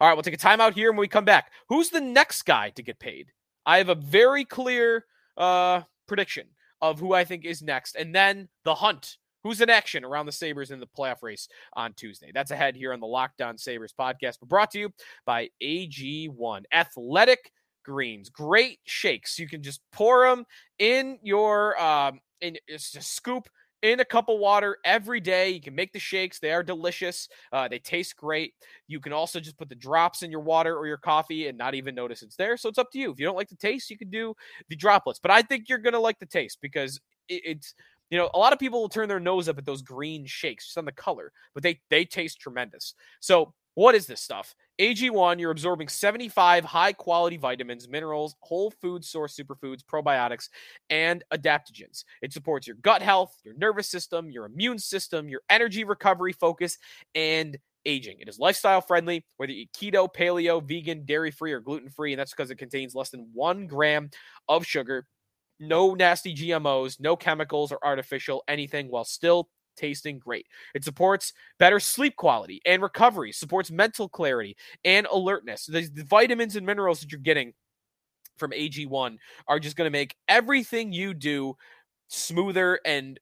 All 0.00 0.06
right, 0.06 0.14
we'll 0.14 0.22
take 0.22 0.34
a 0.34 0.36
timeout 0.36 0.74
here 0.74 0.90
And 0.90 0.98
when 0.98 1.02
we 1.02 1.08
come 1.08 1.24
back. 1.24 1.50
Who's 1.70 1.88
the 1.88 2.00
next 2.00 2.42
guy 2.42 2.70
to 2.70 2.82
get 2.82 3.00
paid? 3.00 3.32
I 3.64 3.78
have 3.78 3.88
a 3.88 3.94
very 3.94 4.44
clear 4.44 5.06
uh, 5.36 5.80
prediction 6.06 6.48
of 6.82 7.00
who 7.00 7.14
I 7.14 7.24
think 7.24 7.46
is 7.46 7.62
next, 7.62 7.96
and 7.96 8.14
then 8.14 8.48
the 8.64 8.74
hunt 8.74 9.16
who's 9.42 9.62
in 9.62 9.70
action 9.70 10.04
around 10.04 10.26
the 10.26 10.32
Sabres 10.32 10.70
in 10.70 10.78
the 10.78 10.86
playoff 10.86 11.22
race 11.22 11.48
on 11.72 11.94
Tuesday. 11.94 12.30
That's 12.34 12.50
ahead 12.50 12.76
here 12.76 12.92
on 12.92 13.00
the 13.00 13.06
Locked 13.06 13.40
On 13.40 13.56
Sabres 13.56 13.94
podcast, 13.98 14.38
but 14.40 14.48
brought 14.48 14.72
to 14.72 14.78
you 14.78 14.90
by 15.24 15.48
AG1 15.62 16.64
Athletic 16.70 17.50
Greens. 17.82 18.28
Great 18.28 18.80
shakes. 18.84 19.38
You 19.38 19.48
can 19.48 19.62
just 19.62 19.80
pour 19.90 20.28
them 20.28 20.44
in 20.78 21.18
your 21.22 21.80
um 21.80 22.20
in 22.40 22.56
it's 22.66 22.92
just 22.92 23.14
scoop 23.14 23.48
in 23.82 24.00
a 24.00 24.04
cup 24.04 24.28
of 24.28 24.38
water 24.38 24.78
every 24.84 25.20
day. 25.20 25.50
You 25.50 25.60
can 25.60 25.74
make 25.74 25.92
the 25.92 25.98
shakes. 25.98 26.38
They 26.38 26.52
are 26.52 26.62
delicious. 26.62 27.28
Uh, 27.52 27.68
they 27.68 27.78
taste 27.78 28.16
great. 28.16 28.54
You 28.88 29.00
can 29.00 29.12
also 29.12 29.40
just 29.40 29.58
put 29.58 29.68
the 29.68 29.74
drops 29.74 30.22
in 30.22 30.30
your 30.30 30.40
water 30.40 30.76
or 30.76 30.86
your 30.86 30.96
coffee 30.96 31.48
and 31.48 31.58
not 31.58 31.74
even 31.74 31.94
notice 31.94 32.22
it's 32.22 32.36
there. 32.36 32.56
So 32.56 32.68
it's 32.68 32.78
up 32.78 32.90
to 32.92 32.98
you. 32.98 33.10
If 33.10 33.18
you 33.18 33.26
don't 33.26 33.36
like 33.36 33.48
the 33.48 33.56
taste, 33.56 33.90
you 33.90 33.98
can 33.98 34.10
do 34.10 34.34
the 34.68 34.76
droplets. 34.76 35.20
But 35.20 35.30
I 35.30 35.42
think 35.42 35.68
you're 35.68 35.78
going 35.78 35.92
to 35.94 36.00
like 36.00 36.18
the 36.18 36.26
taste 36.26 36.58
because 36.60 37.00
it, 37.28 37.42
it's 37.44 37.74
you 38.10 38.18
know, 38.18 38.30
a 38.34 38.38
lot 38.38 38.52
of 38.52 38.58
people 38.58 38.80
will 38.80 38.88
turn 38.88 39.08
their 39.08 39.20
nose 39.20 39.48
up 39.48 39.58
at 39.58 39.66
those 39.66 39.82
green 39.82 40.26
shakes 40.26 40.66
just 40.66 40.78
on 40.78 40.84
the 40.84 40.92
color, 40.92 41.32
but 41.54 41.62
they 41.62 41.80
they 41.90 42.04
taste 42.04 42.40
tremendous. 42.40 42.94
So, 43.20 43.52
what 43.74 43.94
is 43.94 44.06
this 44.06 44.20
stuff? 44.20 44.54
AG1, 44.78 45.40
you're 45.40 45.50
absorbing 45.50 45.88
75 45.88 46.64
high 46.64 46.92
quality 46.92 47.36
vitamins, 47.36 47.88
minerals, 47.88 48.36
whole 48.40 48.70
food 48.70 49.04
source 49.04 49.36
superfoods, 49.36 49.82
probiotics, 49.82 50.48
and 50.90 51.24
adaptogens. 51.32 52.04
It 52.20 52.32
supports 52.32 52.66
your 52.66 52.76
gut 52.76 53.00
health, 53.00 53.34
your 53.44 53.54
nervous 53.54 53.88
system, 53.88 54.30
your 54.30 54.44
immune 54.44 54.78
system, 54.78 55.28
your 55.28 55.40
energy 55.48 55.84
recovery 55.84 56.32
focus, 56.32 56.78
and 57.14 57.56
aging. 57.86 58.18
It 58.20 58.28
is 58.28 58.38
lifestyle 58.38 58.80
friendly, 58.80 59.24
whether 59.38 59.52
you 59.52 59.62
eat 59.62 59.72
keto, 59.72 60.12
paleo, 60.12 60.62
vegan, 60.62 61.06
dairy 61.06 61.30
free, 61.30 61.52
or 61.52 61.60
gluten 61.60 61.88
free, 61.88 62.12
and 62.12 62.20
that's 62.20 62.32
because 62.32 62.50
it 62.50 62.58
contains 62.58 62.94
less 62.94 63.10
than 63.10 63.30
one 63.32 63.66
gram 63.66 64.10
of 64.48 64.66
sugar 64.66 65.06
no 65.58 65.94
nasty 65.94 66.34
GMOs, 66.34 67.00
no 67.00 67.16
chemicals 67.16 67.72
or 67.72 67.78
artificial 67.82 68.44
anything 68.48 68.88
while 68.88 69.04
still 69.04 69.48
tasting 69.76 70.18
great. 70.18 70.46
It 70.74 70.84
supports 70.84 71.32
better 71.58 71.80
sleep 71.80 72.16
quality 72.16 72.60
and 72.66 72.82
recovery, 72.82 73.32
supports 73.32 73.70
mental 73.70 74.08
clarity 74.08 74.56
and 74.84 75.06
alertness. 75.06 75.66
The, 75.66 75.88
the 75.92 76.04
vitamins 76.04 76.56
and 76.56 76.66
minerals 76.66 77.00
that 77.00 77.12
you're 77.12 77.20
getting 77.20 77.52
from 78.36 78.50
AG1 78.50 79.16
are 79.48 79.58
just 79.58 79.76
going 79.76 79.86
to 79.86 79.98
make 79.98 80.14
everything 80.28 80.92
you 80.92 81.14
do 81.14 81.56
smoother 82.08 82.80
and 82.84 83.18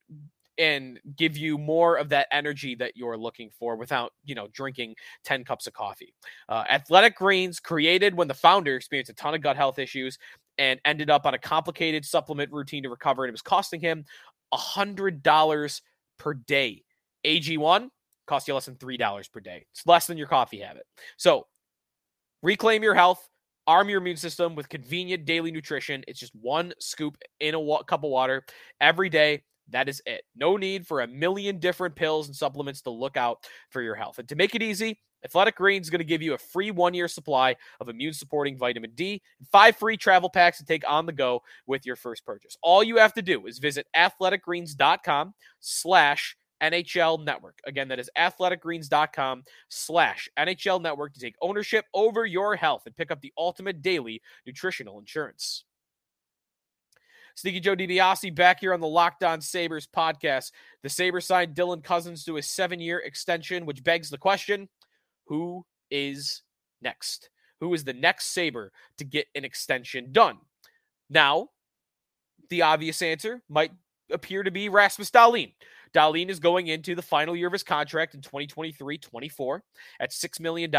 and 0.56 1.00
give 1.16 1.36
you 1.36 1.58
more 1.58 1.96
of 1.96 2.08
that 2.08 2.28
energy 2.30 2.76
that 2.76 2.96
you're 2.96 3.16
looking 3.16 3.50
for 3.58 3.74
without 3.74 4.12
you 4.24 4.36
know 4.36 4.46
drinking 4.52 4.94
10 5.24 5.42
cups 5.42 5.66
of 5.66 5.72
coffee 5.72 6.14
uh, 6.48 6.62
athletic 6.70 7.16
greens 7.16 7.58
created 7.58 8.14
when 8.14 8.28
the 8.28 8.34
founder 8.34 8.76
experienced 8.76 9.10
a 9.10 9.14
ton 9.14 9.34
of 9.34 9.40
gut 9.40 9.56
health 9.56 9.80
issues 9.80 10.16
and 10.58 10.80
ended 10.84 11.10
up 11.10 11.26
on 11.26 11.34
a 11.34 11.38
complicated 11.38 12.04
supplement 12.04 12.52
routine 12.52 12.82
to 12.82 12.90
recover. 12.90 13.24
And 13.24 13.30
it 13.30 13.32
was 13.32 13.42
costing 13.42 13.80
him 13.80 14.04
a 14.52 14.56
$100 14.56 15.80
per 16.18 16.35
day. 16.35 16.83
AG1 17.24 17.88
costs 18.27 18.48
you 18.48 18.55
less 18.55 18.66
than 18.66 18.77
$3 18.77 19.33
per 19.33 19.40
day. 19.40 19.66
It's 19.72 19.87
less 19.87 20.07
than 20.07 20.18
your 20.18 20.27
coffee 20.27 20.61
habit. 20.61 20.85
So 21.16 21.46
reclaim 22.42 22.83
your 22.83 22.94
health, 22.94 23.27
arm 23.66 23.88
your 23.88 24.00
immune 24.00 24.16
system 24.16 24.55
with 24.55 24.68
convenient 24.68 25.24
daily 25.24 25.50
nutrition. 25.50 26.05
It's 26.07 26.20
just 26.20 26.35
one 26.35 26.72
scoop 26.79 27.16
in 27.40 27.55
a 27.55 27.61
wa- 27.61 27.83
cup 27.83 28.05
of 28.05 28.11
water 28.11 28.44
every 28.81 29.09
day. 29.09 29.42
That 29.70 29.88
is 29.88 30.03
it. 30.05 30.24
No 30.37 30.57
need 30.57 30.87
for 30.87 31.00
a 31.00 31.07
million 31.07 31.59
different 31.59 31.96
pills 31.96 32.27
and 32.27 32.37
supplements 32.37 32.83
to 32.83 32.90
look 32.90 33.16
out 33.16 33.46
for 33.70 33.81
your 33.81 33.94
health. 33.94 34.18
And 34.18 34.29
to 34.29 34.37
make 34.37 34.55
it 34.55 34.62
easy, 34.62 35.00
Athletic 35.24 35.56
Greens 35.56 35.87
is 35.87 35.90
going 35.90 36.00
to 36.00 36.04
give 36.04 36.22
you 36.22 36.34
a 36.34 36.38
free 36.38 36.70
one 36.70 36.94
year 36.94 37.08
supply 37.08 37.56
of 37.80 37.88
immune 37.88 38.12
supporting 38.12 38.58
vitamin 38.58 38.92
D 38.94 39.22
five 39.50 39.76
free 39.76 39.96
travel 39.96 40.28
packs 40.28 40.58
to 40.58 40.64
take 40.64 40.88
on 40.88 41.06
the 41.06 41.12
go 41.12 41.42
with 41.66 41.87
your 41.87 41.96
first 41.96 42.24
purchase. 42.24 42.56
All 42.62 42.82
you 42.82 42.96
have 42.98 43.14
to 43.14 43.22
do 43.22 43.46
is 43.46 43.58
visit 43.58 43.87
athleticgreens.com 43.96 45.34
slash 45.60 46.37
NHL 46.62 47.24
Network. 47.24 47.58
Again, 47.66 47.88
that 47.88 47.98
is 47.98 48.10
athleticgreens.com 48.16 49.44
slash 49.68 50.28
NHL 50.38 50.80
Network 50.80 51.14
to 51.14 51.20
take 51.20 51.34
ownership 51.42 51.84
over 51.92 52.24
your 52.24 52.56
health 52.56 52.82
and 52.87 52.96
pick 52.96 53.10
up 53.10 53.20
the 53.20 53.32
ultimate 53.37 53.82
daily 53.82 54.22
nutritional 54.46 54.98
insurance. 54.98 55.64
Sneaky 57.37 57.60
Joe 57.60 57.74
DiBiase 57.74 58.34
back 58.34 58.60
here 58.60 58.72
on 58.72 58.80
the 58.80 58.87
Locked 58.87 59.24
On 59.24 59.40
Sabres 59.40 59.88
podcast. 59.88 60.52
The 60.84 60.88
Sabres 60.88 61.26
signed 61.26 61.56
Dylan 61.56 61.82
Cozens 61.82 62.24
to 62.24 62.37
a 62.37 62.42
seven 62.42 62.78
year 62.78 63.00
extension, 63.00 63.66
which 63.66 63.82
begs 63.82 64.08
the 64.08 64.18
question 64.18 64.68
who 65.26 65.64
is 65.90 66.42
next? 66.82 67.30
Who 67.60 67.72
is 67.74 67.84
the 67.84 67.92
next 67.92 68.32
Sabre 68.34 68.72
to 68.98 69.04
get 69.04 69.26
an 69.34 69.44
extension 69.44 70.12
done? 70.12 70.38
Now, 71.08 71.48
the 72.50 72.62
obvious 72.62 73.00
answer 73.02 73.42
might 73.48 73.72
appear 74.10 74.42
to 74.42 74.50
be 74.50 74.68
Rasmus 74.68 75.10
Dahlin. 75.10 75.52
Dahlin 75.94 76.28
is 76.28 76.40
going 76.40 76.66
into 76.66 76.94
the 76.94 77.02
final 77.02 77.37
year 77.37 77.46
of 77.46 77.52
his 77.52 77.62
contract 77.62 78.14
in 78.14 78.20
2023 78.20 78.98
24 78.98 79.62
at 80.00 80.10
$6 80.10 80.40
million, 80.40 80.74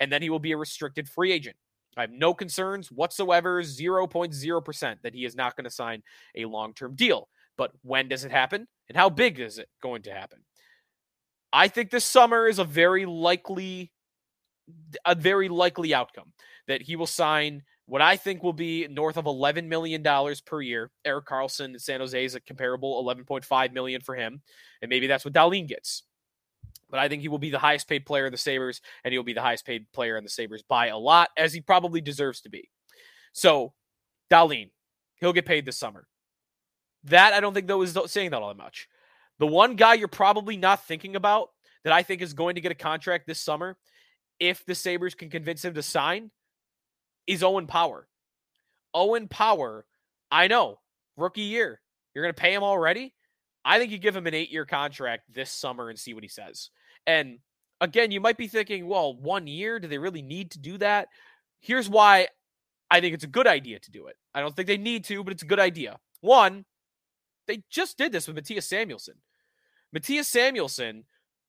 and 0.00 0.10
then 0.10 0.22
he 0.22 0.30
will 0.30 0.38
be 0.38 0.52
a 0.52 0.56
restricted 0.56 1.08
free 1.08 1.30
agent. 1.30 1.56
I 1.96 2.02
have 2.02 2.10
no 2.10 2.32
concerns 2.32 2.90
whatsoever, 2.90 3.62
0.0% 3.62 4.96
that 5.02 5.14
he 5.14 5.24
is 5.24 5.36
not 5.36 5.56
going 5.56 5.64
to 5.64 5.70
sign 5.70 6.02
a 6.36 6.44
long 6.44 6.72
term 6.72 6.94
deal. 6.94 7.28
But 7.58 7.72
when 7.82 8.08
does 8.08 8.24
it 8.24 8.30
happen? 8.30 8.66
And 8.88 8.96
how 8.96 9.10
big 9.10 9.38
is 9.38 9.58
it 9.58 9.68
going 9.82 10.02
to 10.02 10.12
happen? 10.12 10.38
I 11.52 11.68
think 11.68 11.90
this 11.90 12.04
summer 12.04 12.46
is 12.46 12.58
a 12.58 12.64
very 12.64 13.06
likely 13.06 13.92
a 15.04 15.14
very 15.14 15.48
likely 15.48 15.92
outcome 15.92 16.32
that 16.68 16.82
he 16.82 16.94
will 16.94 17.06
sign 17.06 17.62
what 17.86 18.00
I 18.00 18.16
think 18.16 18.44
will 18.44 18.52
be 18.52 18.86
north 18.88 19.16
of 19.16 19.24
$11 19.24 19.66
million 19.66 20.04
per 20.46 20.60
year. 20.60 20.92
Erik 21.04 21.26
Karlsson 21.26 21.72
in 21.72 21.78
San 21.80 21.98
Jose 21.98 22.24
is 22.24 22.36
a 22.36 22.40
comparable 22.40 23.04
11.5 23.04 23.72
million 23.72 24.00
for 24.00 24.14
him. 24.14 24.42
And 24.80 24.88
maybe 24.88 25.08
that's 25.08 25.24
what 25.24 25.34
Dahlin 25.34 25.66
gets. 25.66 26.04
But 26.88 27.00
I 27.00 27.08
think 27.08 27.22
he 27.22 27.28
will 27.28 27.38
be 27.38 27.50
the 27.50 27.58
highest 27.58 27.88
paid 27.88 28.06
player 28.06 28.26
in 28.26 28.32
the 28.32 28.38
Sabres, 28.38 28.80
and 29.02 29.12
he 29.12 29.18
will 29.18 29.24
be 29.24 29.32
the 29.32 29.42
highest 29.42 29.66
paid 29.66 29.90
player 29.92 30.16
in 30.16 30.22
the 30.22 30.30
Sabres 30.30 30.62
by 30.62 30.86
a 30.86 30.98
lot, 30.98 31.30
as 31.36 31.52
he 31.52 31.60
probably 31.60 32.00
deserves 32.00 32.40
to 32.42 32.48
be. 32.48 32.70
So, 33.32 33.72
Dahlin, 34.30 34.70
he'll 35.16 35.32
get 35.32 35.46
paid 35.46 35.64
this 35.64 35.78
summer. 35.78 36.06
That 37.04 37.32
I 37.32 37.40
don't 37.40 37.54
think 37.54 37.66
though 37.66 37.82
is 37.82 37.96
saying 38.06 38.30
that 38.30 38.42
all 38.42 38.48
that 38.48 38.56
much. 38.56 38.88
The 39.40 39.46
one 39.46 39.74
guy 39.74 39.94
you're 39.94 40.06
probably 40.06 40.56
not 40.58 40.84
thinking 40.84 41.16
about 41.16 41.48
that 41.84 41.92
I 41.92 42.02
think 42.02 42.20
is 42.20 42.34
going 42.34 42.54
to 42.54 42.60
get 42.60 42.72
a 42.72 42.76
contract 42.76 43.26
this 43.26 43.40
summer, 43.40 43.76
if 44.38 44.64
the 44.66 44.74
Sabres 44.74 45.14
can 45.14 45.30
convince 45.30 45.64
him 45.64 45.74
to 45.74 45.82
sign, 45.82 46.30
is 47.26 47.42
Owen 47.42 47.66
Power. 47.66 48.06
Owen 48.92 49.28
Power, 49.28 49.86
I 50.30 50.46
know, 50.46 50.78
rookie 51.16 51.40
year. 51.40 51.80
You're 52.14 52.24
going 52.24 52.34
to 52.34 52.40
pay 52.40 52.52
him 52.52 52.62
already? 52.62 53.14
I 53.64 53.78
think 53.78 53.90
you 53.90 53.98
give 53.98 54.14
him 54.14 54.26
an 54.26 54.34
eight 54.34 54.50
year 54.50 54.66
contract 54.66 55.24
this 55.32 55.50
summer 55.50 55.88
and 55.88 55.98
see 55.98 56.12
what 56.12 56.22
he 56.22 56.28
says. 56.28 56.68
And 57.06 57.38
again, 57.80 58.10
you 58.10 58.20
might 58.20 58.36
be 58.36 58.48
thinking, 58.48 58.86
well, 58.86 59.14
one 59.14 59.46
year, 59.46 59.80
do 59.80 59.88
they 59.88 59.98
really 59.98 60.22
need 60.22 60.50
to 60.50 60.58
do 60.58 60.76
that? 60.78 61.08
Here's 61.60 61.88
why 61.88 62.28
I 62.90 63.00
think 63.00 63.14
it's 63.14 63.24
a 63.24 63.28
good 63.28 63.46
idea 63.46 63.78
to 63.78 63.90
do 63.90 64.06
it. 64.08 64.16
I 64.34 64.40
don't 64.40 64.54
think 64.54 64.68
they 64.68 64.76
need 64.76 65.04
to, 65.04 65.24
but 65.24 65.32
it's 65.32 65.42
a 65.42 65.46
good 65.46 65.60
idea. 65.60 65.98
One, 66.20 66.66
they 67.46 67.62
just 67.70 67.96
did 67.96 68.12
this 68.12 68.28
with 68.28 68.36
Mattias 68.36 68.64
Samuelsson. 68.64 69.16
Mattias 69.96 70.26
Samuelsson, 70.26 71.04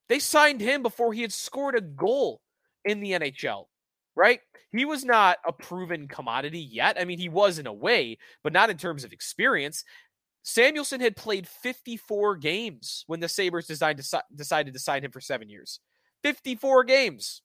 they 0.09 0.19
signed 0.19 0.61
him 0.61 0.83
before 0.83 1.13
he 1.13 1.21
had 1.21 1.33
scored 1.33 1.75
a 1.75 1.81
goal 1.81 2.41
in 2.85 2.99
the 2.99 3.11
NHL, 3.11 3.65
right? 4.15 4.39
He 4.71 4.85
was 4.85 5.03
not 5.03 5.37
a 5.45 5.51
proven 5.51 6.07
commodity 6.07 6.59
yet. 6.59 6.97
I 6.99 7.05
mean, 7.05 7.19
he 7.19 7.29
was 7.29 7.59
in 7.59 7.67
a 7.67 7.73
way, 7.73 8.17
but 8.43 8.53
not 8.53 8.69
in 8.69 8.77
terms 8.77 9.03
of 9.03 9.13
experience. 9.13 9.83
Samuelsson 10.43 11.01
had 11.01 11.15
played 11.15 11.47
54 11.47 12.37
games 12.37 13.03
when 13.07 13.19
the 13.19 13.29
Sabres 13.29 13.67
decided 13.67 14.03
to, 14.03 14.23
decided 14.33 14.73
to 14.73 14.79
sign 14.79 15.03
him 15.03 15.11
for 15.11 15.21
seven 15.21 15.49
years. 15.49 15.79
54 16.23 16.83
games. 16.85 17.41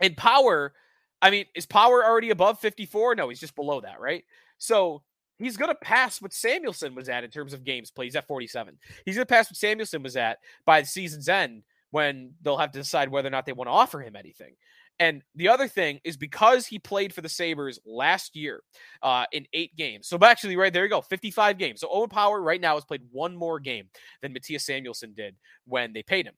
And 0.00 0.16
power, 0.16 0.74
I 1.22 1.30
mean, 1.30 1.46
is 1.54 1.66
power 1.66 2.04
already 2.04 2.30
above 2.30 2.58
54? 2.60 3.14
No, 3.14 3.28
he's 3.28 3.40
just 3.40 3.56
below 3.56 3.80
that, 3.80 4.00
right? 4.00 4.24
So 4.58 5.02
he's 5.38 5.56
going 5.56 5.70
to 5.70 5.74
pass 5.74 6.20
what 6.22 6.32
Samuelsson 6.32 6.94
was 6.94 7.08
at 7.08 7.24
in 7.24 7.30
terms 7.30 7.52
of 7.52 7.64
games 7.64 7.90
played. 7.90 8.06
He's 8.06 8.16
at 8.16 8.26
47. 8.26 8.78
He's 9.04 9.16
going 9.16 9.26
to 9.26 9.32
pass 9.32 9.50
what 9.50 9.56
Samuelsson 9.56 10.02
was 10.02 10.16
at 10.16 10.38
by 10.64 10.80
the 10.80 10.86
season's 10.86 11.28
end 11.28 11.62
when 11.90 12.32
they'll 12.42 12.56
have 12.56 12.72
to 12.72 12.78
decide 12.78 13.08
whether 13.08 13.28
or 13.28 13.30
not 13.30 13.46
they 13.46 13.52
want 13.52 13.68
to 13.68 13.72
offer 13.72 14.00
him 14.00 14.16
anything. 14.16 14.54
And 15.00 15.22
the 15.34 15.48
other 15.48 15.66
thing 15.66 16.00
is 16.04 16.16
because 16.16 16.66
he 16.66 16.78
played 16.78 17.12
for 17.12 17.20
the 17.20 17.28
Sabres 17.28 17.80
last 17.84 18.36
year 18.36 18.62
uh, 19.02 19.24
in 19.32 19.46
eight 19.52 19.74
games. 19.76 20.06
So 20.06 20.18
actually, 20.22 20.56
right 20.56 20.72
there 20.72 20.84
you 20.84 20.90
go, 20.90 21.00
55 21.00 21.58
games. 21.58 21.80
So 21.80 21.88
Owen 21.90 22.08
Power 22.08 22.40
right 22.40 22.60
now 22.60 22.74
has 22.74 22.84
played 22.84 23.02
one 23.10 23.36
more 23.36 23.58
game 23.58 23.88
than 24.22 24.32
Mattias 24.32 24.62
Samuelsson 24.62 25.14
did 25.14 25.34
when 25.66 25.92
they 25.92 26.02
paid 26.02 26.26
him. 26.26 26.34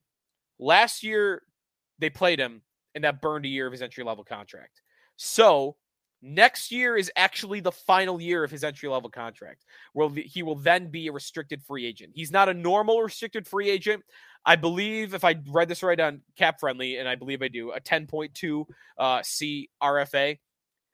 Last 0.59 1.03
year, 1.03 1.43
they 1.99 2.09
played 2.09 2.39
him, 2.39 2.63
and 2.95 3.03
that 3.03 3.21
burned 3.21 3.45
a 3.45 3.49
year 3.49 3.67
of 3.67 3.71
his 3.71 3.83
entry 3.83 4.03
level 4.03 4.23
contract. 4.23 4.81
So 5.17 5.75
Next 6.21 6.71
year 6.71 6.97
is 6.97 7.11
actually 7.15 7.59
the 7.59 7.71
final 7.71 8.19
year 8.19 8.43
of 8.43 8.49
his 8.49 8.63
entry 8.63 8.89
level 8.89 9.09
contract, 9.09 9.65
where 9.93 10.09
he 10.09 10.41
will 10.41 10.55
then 10.55 10.89
be 10.89 11.07
a 11.07 11.11
restricted 11.11 11.61
free 11.63 11.85
agent. 11.85 12.13
He's 12.15 12.31
not 12.31 12.49
a 12.49 12.53
normal 12.53 13.01
restricted 13.01 13.47
free 13.47 13.69
agent. 13.69 14.03
I 14.43 14.55
believe, 14.55 15.13
if 15.13 15.23
I 15.23 15.35
read 15.49 15.67
this 15.67 15.83
right 15.83 15.99
on 15.99 16.21
Cap 16.35 16.59
Friendly, 16.59 16.97
and 16.97 17.07
I 17.07 17.15
believe 17.15 17.43
I 17.43 17.49
do, 17.49 17.71
a 17.71 17.79
10.2 17.79 18.65
uh, 18.97 19.21
C 19.23 19.69
RFA. 19.81 20.39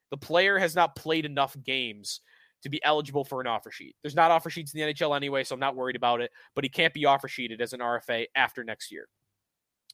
The 0.10 0.18
player 0.18 0.60
has 0.60 0.76
not 0.76 0.96
played 0.96 1.26
enough 1.26 1.56
games 1.64 2.20
to 2.64 2.70
be 2.70 2.84
eligible 2.84 3.24
for 3.24 3.42
an 3.42 3.48
offer 3.48 3.72
sheet. 3.72 3.96
There's 4.02 4.16
not 4.16 4.32
offer 4.32 4.50
sheets 4.50 4.74
in 4.74 4.80
the 4.80 4.94
NHL 4.94 5.16
anyway, 5.16 5.44
so 5.44 5.54
I'm 5.54 5.60
not 5.60 5.76
worried 5.76 5.96
about 5.96 6.22
it. 6.22 6.32
But 6.54 6.66
he 6.66 6.70
can't 6.70 6.94
be 6.94 7.06
offer 7.06 7.28
sheeted 7.28 7.62
as 7.62 7.74
an 7.74 7.80
RFA 7.80 8.26
after 8.36 8.64
next 8.64 8.92
year. 8.92 9.08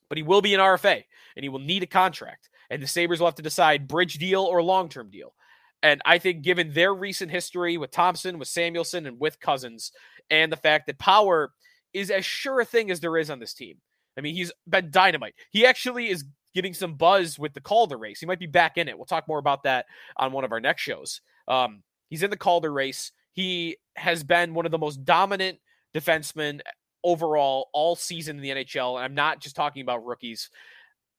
But 0.08 0.18
he 0.18 0.24
will 0.24 0.42
be 0.42 0.56
an 0.56 0.60
RFA, 0.60 1.04
and 1.36 1.44
he 1.44 1.50
will 1.50 1.60
need 1.60 1.84
a 1.84 1.88
contract 1.88 2.50
and 2.70 2.82
the 2.82 2.88
Sabres 2.88 3.20
will 3.20 3.28
have 3.28 3.36
to 3.36 3.42
decide 3.42 3.88
bridge 3.88 4.16
deal 4.16 4.44
or 4.44 4.62
long 4.62 4.90
term 4.90 5.10
deal. 5.10 5.34
And 5.82 6.02
I 6.06 6.18
think, 6.18 6.42
given 6.42 6.74
their 6.74 6.94
recent 6.94 7.32
history 7.32 7.78
with 7.78 7.92
Thompson, 7.92 8.38
with 8.38 8.50
Samuelsson, 8.50 9.08
and 9.08 9.20
with 9.20 9.40
Cozens, 9.40 9.92
and 10.30 10.52
the 10.52 10.58
fact 10.58 10.88
that 10.88 11.00
Power 11.00 11.52
is 11.94 12.12
as 12.12 12.26
sure 12.26 12.60
a 12.60 12.66
thing 12.66 12.92
as 12.92 13.00
there 13.00 13.18
is 13.18 13.30
on 13.30 13.40
this 13.40 13.54
team. 13.54 13.78
I 14.18 14.22
mean, 14.22 14.36
he's 14.36 14.52
been 14.68 14.92
dynamite. 14.92 15.36
He 15.52 15.66
actually 15.66 16.10
is 16.10 16.26
getting 16.54 16.74
some 16.74 16.96
buzz 16.96 17.40
with 17.40 17.54
the 17.54 17.62
Calder 17.62 17.98
race. 17.98 18.20
He 18.20 18.26
might 18.26 18.40
be 18.40 18.48
back 18.48 18.78
in 18.78 18.88
it. 18.88 18.98
We'll 18.98 19.06
talk 19.06 19.28
more 19.28 19.40
about 19.40 19.64
that 19.64 19.86
on 20.18 20.32
one 20.32 20.44
of 20.44 20.52
our 20.52 20.60
next 20.60 20.82
shows. 20.82 21.22
Um, 21.48 21.84
he's 22.10 22.24
in 22.24 22.30
the 22.30 22.38
Calder 22.38 22.72
race. 22.72 23.12
He 23.34 23.78
has 23.96 24.24
been 24.24 24.54
one 24.54 24.66
of 24.66 24.72
the 24.72 24.78
most 24.78 25.06
dominant 25.06 25.60
defensemen 25.96 26.60
overall 27.04 27.70
all 27.74 27.96
season 27.96 28.38
in 28.38 28.42
the 28.42 28.50
NHL. 28.50 28.96
And 28.96 29.06
I'm 29.06 29.16
not 29.16 29.40
just 29.40 29.56
talking 29.56 29.82
about 29.82 30.06
rookies 30.06 30.50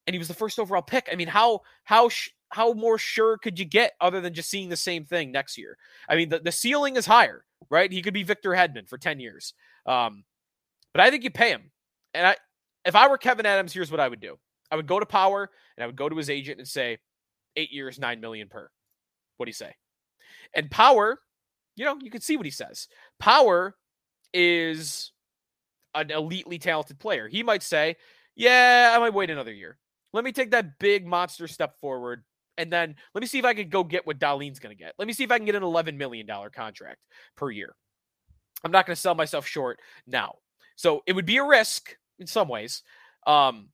and 0.07 0.13
he 0.13 0.19
was 0.19 0.27
the 0.27 0.33
first 0.33 0.59
overall 0.59 0.81
pick. 0.81 1.07
I 1.11 1.15
mean, 1.15 1.27
how 1.27 1.61
how 1.83 2.09
sh- 2.09 2.29
how 2.49 2.73
more 2.73 2.97
sure 2.97 3.37
could 3.37 3.57
you 3.57 3.65
get 3.65 3.93
other 4.01 4.19
than 4.21 4.33
just 4.33 4.49
seeing 4.49 4.69
the 4.69 4.75
same 4.75 5.05
thing 5.05 5.31
next 5.31 5.57
year? 5.57 5.77
I 6.09 6.15
mean, 6.15 6.29
the, 6.29 6.39
the 6.39 6.51
ceiling 6.51 6.97
is 6.97 7.05
higher, 7.05 7.45
right? 7.69 7.91
He 7.91 8.01
could 8.01 8.13
be 8.13 8.23
Victor 8.23 8.51
Hedman 8.51 8.89
for 8.89 8.97
10 8.97 9.21
years. 9.21 9.53
Um, 9.85 10.25
but 10.93 11.01
I 11.01 11.09
think 11.09 11.23
you 11.23 11.31
pay 11.31 11.49
him. 11.49 11.71
And 12.13 12.27
I 12.27 12.35
if 12.85 12.95
I 12.95 13.07
were 13.07 13.17
Kevyn 13.17 13.45
Adams, 13.45 13.73
here's 13.73 13.91
what 13.91 13.99
I 13.99 14.07
would 14.07 14.19
do. 14.19 14.37
I 14.69 14.75
would 14.75 14.87
go 14.87 14.99
to 14.99 15.05
Power 15.05 15.49
and 15.77 15.83
I 15.83 15.87
would 15.87 15.95
go 15.95 16.09
to 16.09 16.15
his 16.15 16.29
agent 16.29 16.59
and 16.59 16.67
say, 16.67 16.97
eight 17.55 17.71
years, 17.71 17.99
nine 17.99 18.21
million 18.21 18.47
per. 18.47 18.69
What 19.37 19.45
do 19.45 19.49
you 19.49 19.53
say? 19.53 19.73
And 20.53 20.69
Power, 20.69 21.19
you 21.75 21.85
know, 21.85 21.97
you 22.01 22.11
can 22.11 22.21
see 22.21 22.37
what 22.37 22.45
he 22.45 22.51
says. 22.51 22.87
Power 23.19 23.75
is 24.33 25.11
an 25.93 26.07
elitely 26.07 26.59
talented 26.59 26.99
player. 26.99 27.27
He 27.27 27.43
might 27.43 27.63
say, 27.63 27.97
Yeah, 28.35 28.93
I 28.95 28.99
might 28.99 29.13
wait 29.13 29.29
another 29.29 29.53
year. 29.53 29.77
Let 30.13 30.23
me 30.23 30.31
take 30.31 30.51
that 30.51 30.79
big 30.79 31.05
monster 31.05 31.47
step 31.47 31.79
forward. 31.79 32.23
And 32.57 32.71
then 32.71 32.95
let 33.13 33.21
me 33.21 33.27
see 33.27 33.39
if 33.39 33.45
I 33.45 33.53
can 33.53 33.69
go 33.69 33.83
get 33.83 34.05
what 34.05 34.19
Dahlin's 34.19 34.59
going 34.59 34.75
to 34.75 34.81
get. 34.81 34.93
Let 34.99 35.07
me 35.07 35.13
see 35.13 35.23
if 35.23 35.31
I 35.31 35.37
can 35.37 35.45
get 35.45 35.55
an 35.55 35.63
$11 35.63 35.95
million 35.95 36.27
contract 36.53 36.99
per 37.35 37.49
year. 37.49 37.75
I'm 38.63 38.71
not 38.71 38.85
going 38.85 38.95
to 38.95 39.01
sell 39.01 39.15
myself 39.15 39.47
short 39.47 39.79
now. 40.05 40.35
So 40.75 41.01
it 41.07 41.13
would 41.13 41.25
be 41.25 41.37
a 41.37 41.43
risk 41.43 41.95
in 42.19 42.27
some 42.27 42.47
ways. 42.47 42.83
Um, 43.25 43.69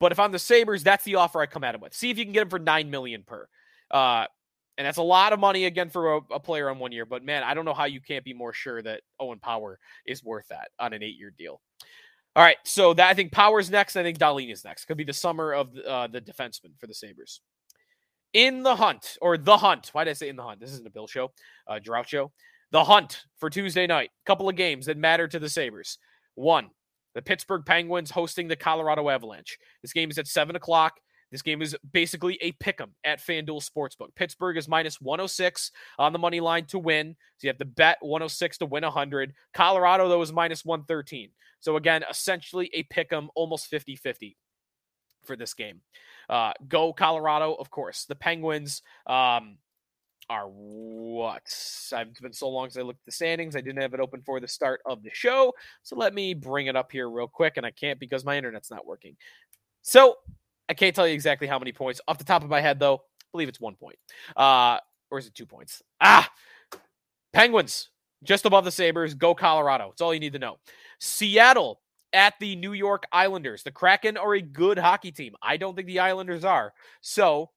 but 0.00 0.12
if 0.12 0.18
I'm 0.18 0.32
the 0.32 0.38
Sabres, 0.38 0.82
that's 0.82 1.04
the 1.04 1.16
offer 1.16 1.40
I 1.40 1.46
come 1.46 1.64
at 1.64 1.74
him 1.74 1.80
with. 1.80 1.94
See 1.94 2.10
if 2.10 2.18
you 2.18 2.24
can 2.24 2.32
get 2.32 2.42
him 2.42 2.50
for 2.50 2.58
9 2.58 2.90
million 2.90 3.22
per. 3.24 3.46
Uh, 3.90 4.26
and 4.78 4.86
that's 4.86 4.98
a 4.98 5.02
lot 5.02 5.32
of 5.32 5.40
money 5.40 5.64
again 5.64 5.88
for 5.88 6.14
a, 6.14 6.20
a, 6.32 6.40
player 6.40 6.68
on 6.68 6.78
one 6.78 6.92
year. 6.92 7.06
But 7.06 7.24
man, 7.24 7.42
I 7.42 7.54
don't 7.54 7.64
know 7.64 7.74
how 7.74 7.84
you 7.84 8.00
can't 8.00 8.24
be 8.24 8.34
more 8.34 8.52
sure 8.52 8.82
that 8.82 9.02
Owen 9.18 9.38
Power 9.38 9.78
is 10.06 10.22
worth 10.22 10.48
that 10.48 10.68
on 10.78 10.92
an 10.92 11.02
eight 11.02 11.16
year 11.18 11.32
deal. 11.36 11.60
All 12.36 12.42
right, 12.42 12.58
so 12.64 12.92
that 12.92 13.08
I 13.08 13.14
think 13.14 13.32
Powers 13.32 13.70
next. 13.70 13.96
I 13.96 14.02
think 14.02 14.18
Dahlin 14.18 14.52
is 14.52 14.62
next. 14.62 14.84
Could 14.84 14.98
be 14.98 15.04
the 15.04 15.12
summer 15.14 15.54
of 15.54 15.70
uh, 15.78 16.06
the 16.06 16.20
defenseman 16.20 16.78
for 16.78 16.86
the 16.86 16.92
Sabres. 16.92 17.40
In 18.34 18.62
the 18.62 18.76
hunt, 18.76 19.16
or 19.22 19.38
the 19.38 19.56
hunt. 19.56 19.88
Why 19.94 20.04
did 20.04 20.10
I 20.10 20.12
say 20.12 20.28
in 20.28 20.36
the 20.36 20.42
hunt? 20.42 20.60
This 20.60 20.72
isn't 20.72 20.86
a 20.86 20.90
Bill 20.90 21.06
show, 21.06 21.32
a 21.66 21.80
drought 21.80 22.06
show. 22.06 22.32
The 22.72 22.84
hunt 22.84 23.22
for 23.38 23.48
Tuesday 23.48 23.86
night. 23.86 24.10
Couple 24.26 24.50
of 24.50 24.54
games 24.54 24.84
that 24.84 24.98
matter 24.98 25.26
to 25.26 25.38
the 25.38 25.48
Sabres. 25.48 25.96
One, 26.34 26.68
the 27.14 27.22
Pittsburgh 27.22 27.64
Penguins 27.64 28.10
hosting 28.10 28.48
the 28.48 28.56
Colorado 28.56 29.08
Avalanche. 29.08 29.56
This 29.80 29.94
game 29.94 30.10
is 30.10 30.18
at 30.18 30.26
7 30.26 30.56
o'clock. 30.56 30.92
This 31.30 31.42
game 31.42 31.60
is 31.60 31.76
basically 31.92 32.38
a 32.40 32.52
pick 32.52 32.80
'em 32.80 32.94
at 33.04 33.20
FanDuel 33.20 33.68
Sportsbook. 33.68 34.14
Pittsburgh 34.14 34.56
is 34.56 34.68
minus 34.68 35.00
106 35.00 35.72
on 35.98 36.12
the 36.12 36.18
money 36.18 36.40
line 36.40 36.66
to 36.66 36.78
win. 36.78 37.16
So 37.36 37.46
you 37.46 37.48
have 37.48 37.58
to 37.58 37.64
bet 37.64 37.98
106 38.00 38.58
to 38.58 38.66
win 38.66 38.84
100. 38.84 39.34
Colorado, 39.52 40.08
though, 40.08 40.22
is 40.22 40.32
minus 40.32 40.64
113. 40.64 41.32
So 41.60 41.76
again, 41.76 42.04
essentially 42.08 42.70
a 42.72 42.84
pick 42.84 43.12
'em, 43.12 43.30
almost 43.34 43.66
50 43.66 43.96
50 43.96 44.36
for 45.24 45.36
this 45.36 45.54
game. 45.54 45.82
Uh, 46.28 46.52
go 46.68 46.92
Colorado, 46.92 47.54
of 47.54 47.70
course. 47.70 48.04
The 48.04 48.14
Penguins 48.14 48.82
um, 49.06 49.58
are 50.28 50.48
what? 50.48 51.42
I've 51.92 52.14
been 52.14 52.32
so 52.32 52.48
long 52.48 52.70
since 52.70 52.80
I 52.80 52.86
looked 52.86 53.00
at 53.00 53.06
the 53.06 53.12
standings. 53.12 53.56
I 53.56 53.60
didn't 53.60 53.82
have 53.82 53.94
it 53.94 54.00
open 54.00 54.22
for 54.22 54.40
the 54.40 54.48
start 54.48 54.80
of 54.86 55.02
the 55.02 55.10
show. 55.12 55.52
So 55.82 55.96
let 55.96 56.14
me 56.14 56.34
bring 56.34 56.66
it 56.68 56.76
up 56.76 56.92
here 56.92 57.10
real 57.10 57.28
quick. 57.28 57.56
And 57.56 57.66
I 57.66 57.70
can't 57.72 57.98
because 57.98 58.24
my 58.24 58.36
internet's 58.36 58.70
not 58.70 58.86
working. 58.86 59.16
So 59.82 60.16
I 60.68 60.74
can't 60.74 60.94
tell 60.94 61.06
you 61.06 61.14
exactly 61.14 61.46
how 61.46 61.58
many 61.58 61.72
points. 61.72 62.00
Off 62.08 62.18
the 62.18 62.24
top 62.24 62.42
of 62.42 62.50
my 62.50 62.60
head, 62.60 62.78
though, 62.78 62.96
I 62.96 63.26
believe 63.32 63.48
it's 63.48 63.60
one 63.60 63.76
point. 63.76 63.96
Uh, 64.36 64.78
or 65.10 65.18
is 65.18 65.26
it 65.26 65.34
two 65.34 65.46
points? 65.46 65.82
Ah, 66.00 66.28
Penguins 67.32 67.90
just 68.24 68.44
above 68.46 68.64
the 68.64 68.70
Sabres. 68.70 69.14
Go 69.14 69.34
Colorado. 69.34 69.90
It's 69.92 70.00
all 70.00 70.12
you 70.12 70.20
need 70.20 70.32
to 70.32 70.38
know. 70.38 70.58
Seattle 70.98 71.80
at 72.12 72.34
the 72.40 72.56
New 72.56 72.72
York 72.72 73.04
Islanders. 73.12 73.62
The 73.62 73.70
Kraken 73.70 74.16
are 74.16 74.34
a 74.34 74.40
good 74.40 74.78
hockey 74.78 75.12
team. 75.12 75.34
I 75.42 75.56
don't 75.56 75.74
think 75.74 75.86
the 75.86 76.00
Islanders 76.00 76.44
are. 76.44 76.72
So 77.00 77.50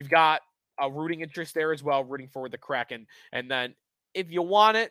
you've 0.00 0.10
got 0.10 0.40
a 0.80 0.90
rooting 0.90 1.20
interest 1.20 1.54
there 1.54 1.72
as 1.72 1.82
well, 1.82 2.04
rooting 2.04 2.28
for 2.32 2.48
the 2.48 2.58
Kraken. 2.58 3.06
And 3.32 3.50
then 3.50 3.74
if 4.14 4.30
you 4.30 4.42
want 4.42 4.76
it, 4.76 4.90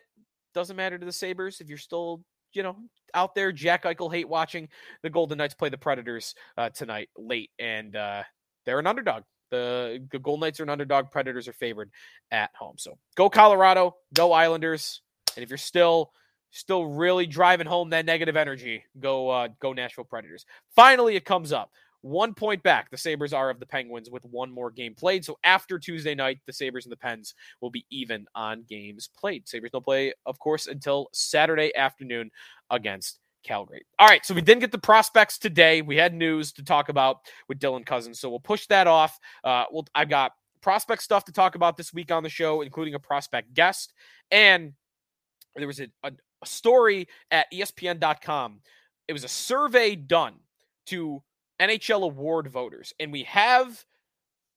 doesn't 0.54 0.76
matter 0.76 0.98
to 0.98 1.04
the 1.04 1.12
Sabres. 1.12 1.60
If 1.60 1.68
you're 1.68 1.78
still, 1.78 2.24
you 2.54 2.62
know, 2.62 2.76
out 3.14 3.34
there, 3.34 3.52
Jack 3.52 3.84
Eichel 3.84 4.12
hate 4.12 4.28
watching 4.28 4.68
the 5.02 5.10
Golden 5.10 5.38
Knights 5.38 5.54
play 5.54 5.68
the 5.68 5.78
Predators 5.78 6.34
uh, 6.56 6.70
tonight 6.70 7.08
late, 7.16 7.50
and 7.58 7.94
uh, 7.94 8.22
they're 8.64 8.78
an 8.78 8.86
underdog. 8.86 9.24
The, 9.50 10.06
the 10.10 10.18
Golden 10.18 10.40
Knights 10.40 10.60
are 10.60 10.62
an 10.62 10.70
underdog. 10.70 11.10
Predators 11.10 11.46
are 11.46 11.52
favored 11.52 11.90
at 12.30 12.50
home. 12.54 12.76
So 12.78 12.96
go 13.16 13.28
Colorado, 13.28 13.96
go 14.14 14.32
Islanders. 14.32 15.02
And 15.36 15.42
if 15.42 15.50
you're 15.50 15.58
still 15.58 16.12
still 16.50 16.86
really 16.86 17.26
driving 17.26 17.66
home 17.66 17.90
that 17.90 18.06
negative 18.06 18.36
energy, 18.36 18.84
go 18.98 19.28
uh, 19.28 19.48
go 19.60 19.72
Nashville 19.72 20.04
Predators. 20.04 20.46
Finally, 20.74 21.16
it 21.16 21.24
comes 21.24 21.52
up. 21.52 21.70
One 22.02 22.34
point 22.34 22.64
back, 22.64 22.90
the 22.90 22.96
Sabres 22.96 23.32
are 23.32 23.48
of 23.48 23.60
the 23.60 23.66
Penguins 23.66 24.10
with 24.10 24.24
one 24.24 24.50
more 24.50 24.72
game 24.72 24.94
played. 24.94 25.24
So 25.24 25.38
after 25.44 25.78
Tuesday 25.78 26.16
night, 26.16 26.40
the 26.46 26.52
Sabres 26.52 26.84
and 26.84 26.92
the 26.92 26.96
Pens 26.96 27.34
will 27.60 27.70
be 27.70 27.86
even 27.90 28.26
on 28.34 28.64
games 28.68 29.08
played. 29.16 29.48
Sabres 29.48 29.70
don't 29.70 29.84
play, 29.84 30.12
of 30.26 30.38
course, 30.40 30.66
until 30.66 31.08
Saturday 31.12 31.74
afternoon 31.76 32.30
against 32.70 33.20
Calgary. 33.44 33.84
All 34.00 34.08
right, 34.08 34.24
so 34.26 34.34
we 34.34 34.40
didn't 34.40 34.60
get 34.60 34.72
the 34.72 34.78
prospects 34.78 35.38
today. 35.38 35.80
We 35.80 35.96
had 35.96 36.12
news 36.12 36.52
to 36.54 36.64
talk 36.64 36.88
about 36.88 37.20
with 37.48 37.60
Dylan 37.60 37.86
Cozens, 37.86 38.18
so 38.18 38.28
we'll 38.30 38.40
push 38.40 38.66
that 38.66 38.86
off. 38.86 39.18
Uh, 39.44 39.64
well, 39.70 39.86
I've 39.94 40.08
got 40.08 40.32
prospect 40.60 41.02
stuff 41.02 41.24
to 41.26 41.32
talk 41.32 41.54
about 41.54 41.76
this 41.76 41.92
week 41.92 42.10
on 42.10 42.22
the 42.22 42.28
show, 42.28 42.62
including 42.62 42.94
a 42.94 42.98
prospect 42.98 43.54
guest, 43.54 43.92
and 44.30 44.72
there 45.56 45.66
was 45.66 45.80
a, 45.80 45.88
a, 46.02 46.12
a 46.42 46.46
story 46.46 47.08
at 47.30 47.46
ESPN.com. 47.52 48.60
It 49.08 49.12
was 49.12 49.24
a 49.24 49.28
survey 49.28 49.94
done 49.94 50.34
to 50.86 51.22
NHL 51.62 52.02
award 52.02 52.48
voters, 52.48 52.92
and 52.98 53.12
we 53.12 53.22
have 53.24 53.84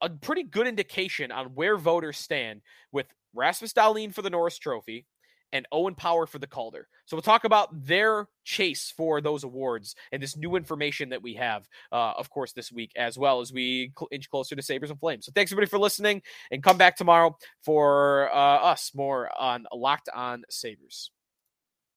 a 0.01 0.09
pretty 0.09 0.43
good 0.43 0.67
indication 0.67 1.31
on 1.31 1.47
where 1.47 1.77
voters 1.77 2.17
stand 2.17 2.61
with 2.91 3.07
Rasmus 3.33 3.73
Dahlin 3.73 4.13
for 4.13 4.21
the 4.21 4.29
Norris 4.29 4.57
Trophy 4.57 5.05
and 5.53 5.65
Owen 5.71 5.95
Power 5.95 6.25
for 6.25 6.39
the 6.39 6.47
Calder. 6.47 6.87
So 7.05 7.15
we'll 7.15 7.21
talk 7.21 7.43
about 7.45 7.69
their 7.85 8.27
chase 8.43 8.93
for 8.95 9.21
those 9.21 9.43
awards 9.43 9.95
and 10.11 10.21
this 10.21 10.35
new 10.35 10.55
information 10.55 11.09
that 11.09 11.21
we 11.21 11.33
have, 11.35 11.67
uh, 11.91 12.13
of 12.17 12.29
course, 12.29 12.51
this 12.51 12.71
week 12.71 12.91
as 12.95 13.17
well 13.17 13.39
as 13.39 13.53
we 13.53 13.91
cl- 13.97 14.09
inch 14.11 14.29
closer 14.29 14.55
to 14.55 14.61
Sabres 14.61 14.91
and 14.91 14.99
Flames. 14.99 15.25
So 15.25 15.31
thanks 15.33 15.51
everybody 15.51 15.69
for 15.69 15.79
listening, 15.79 16.21
and 16.51 16.61
come 16.61 16.77
back 16.77 16.97
tomorrow 16.97 17.37
for 17.63 18.29
uh, 18.33 18.57
us 18.57 18.91
more 18.93 19.29
on 19.39 19.65
Locked 19.73 20.09
On 20.13 20.43
Sabres. 20.49 21.11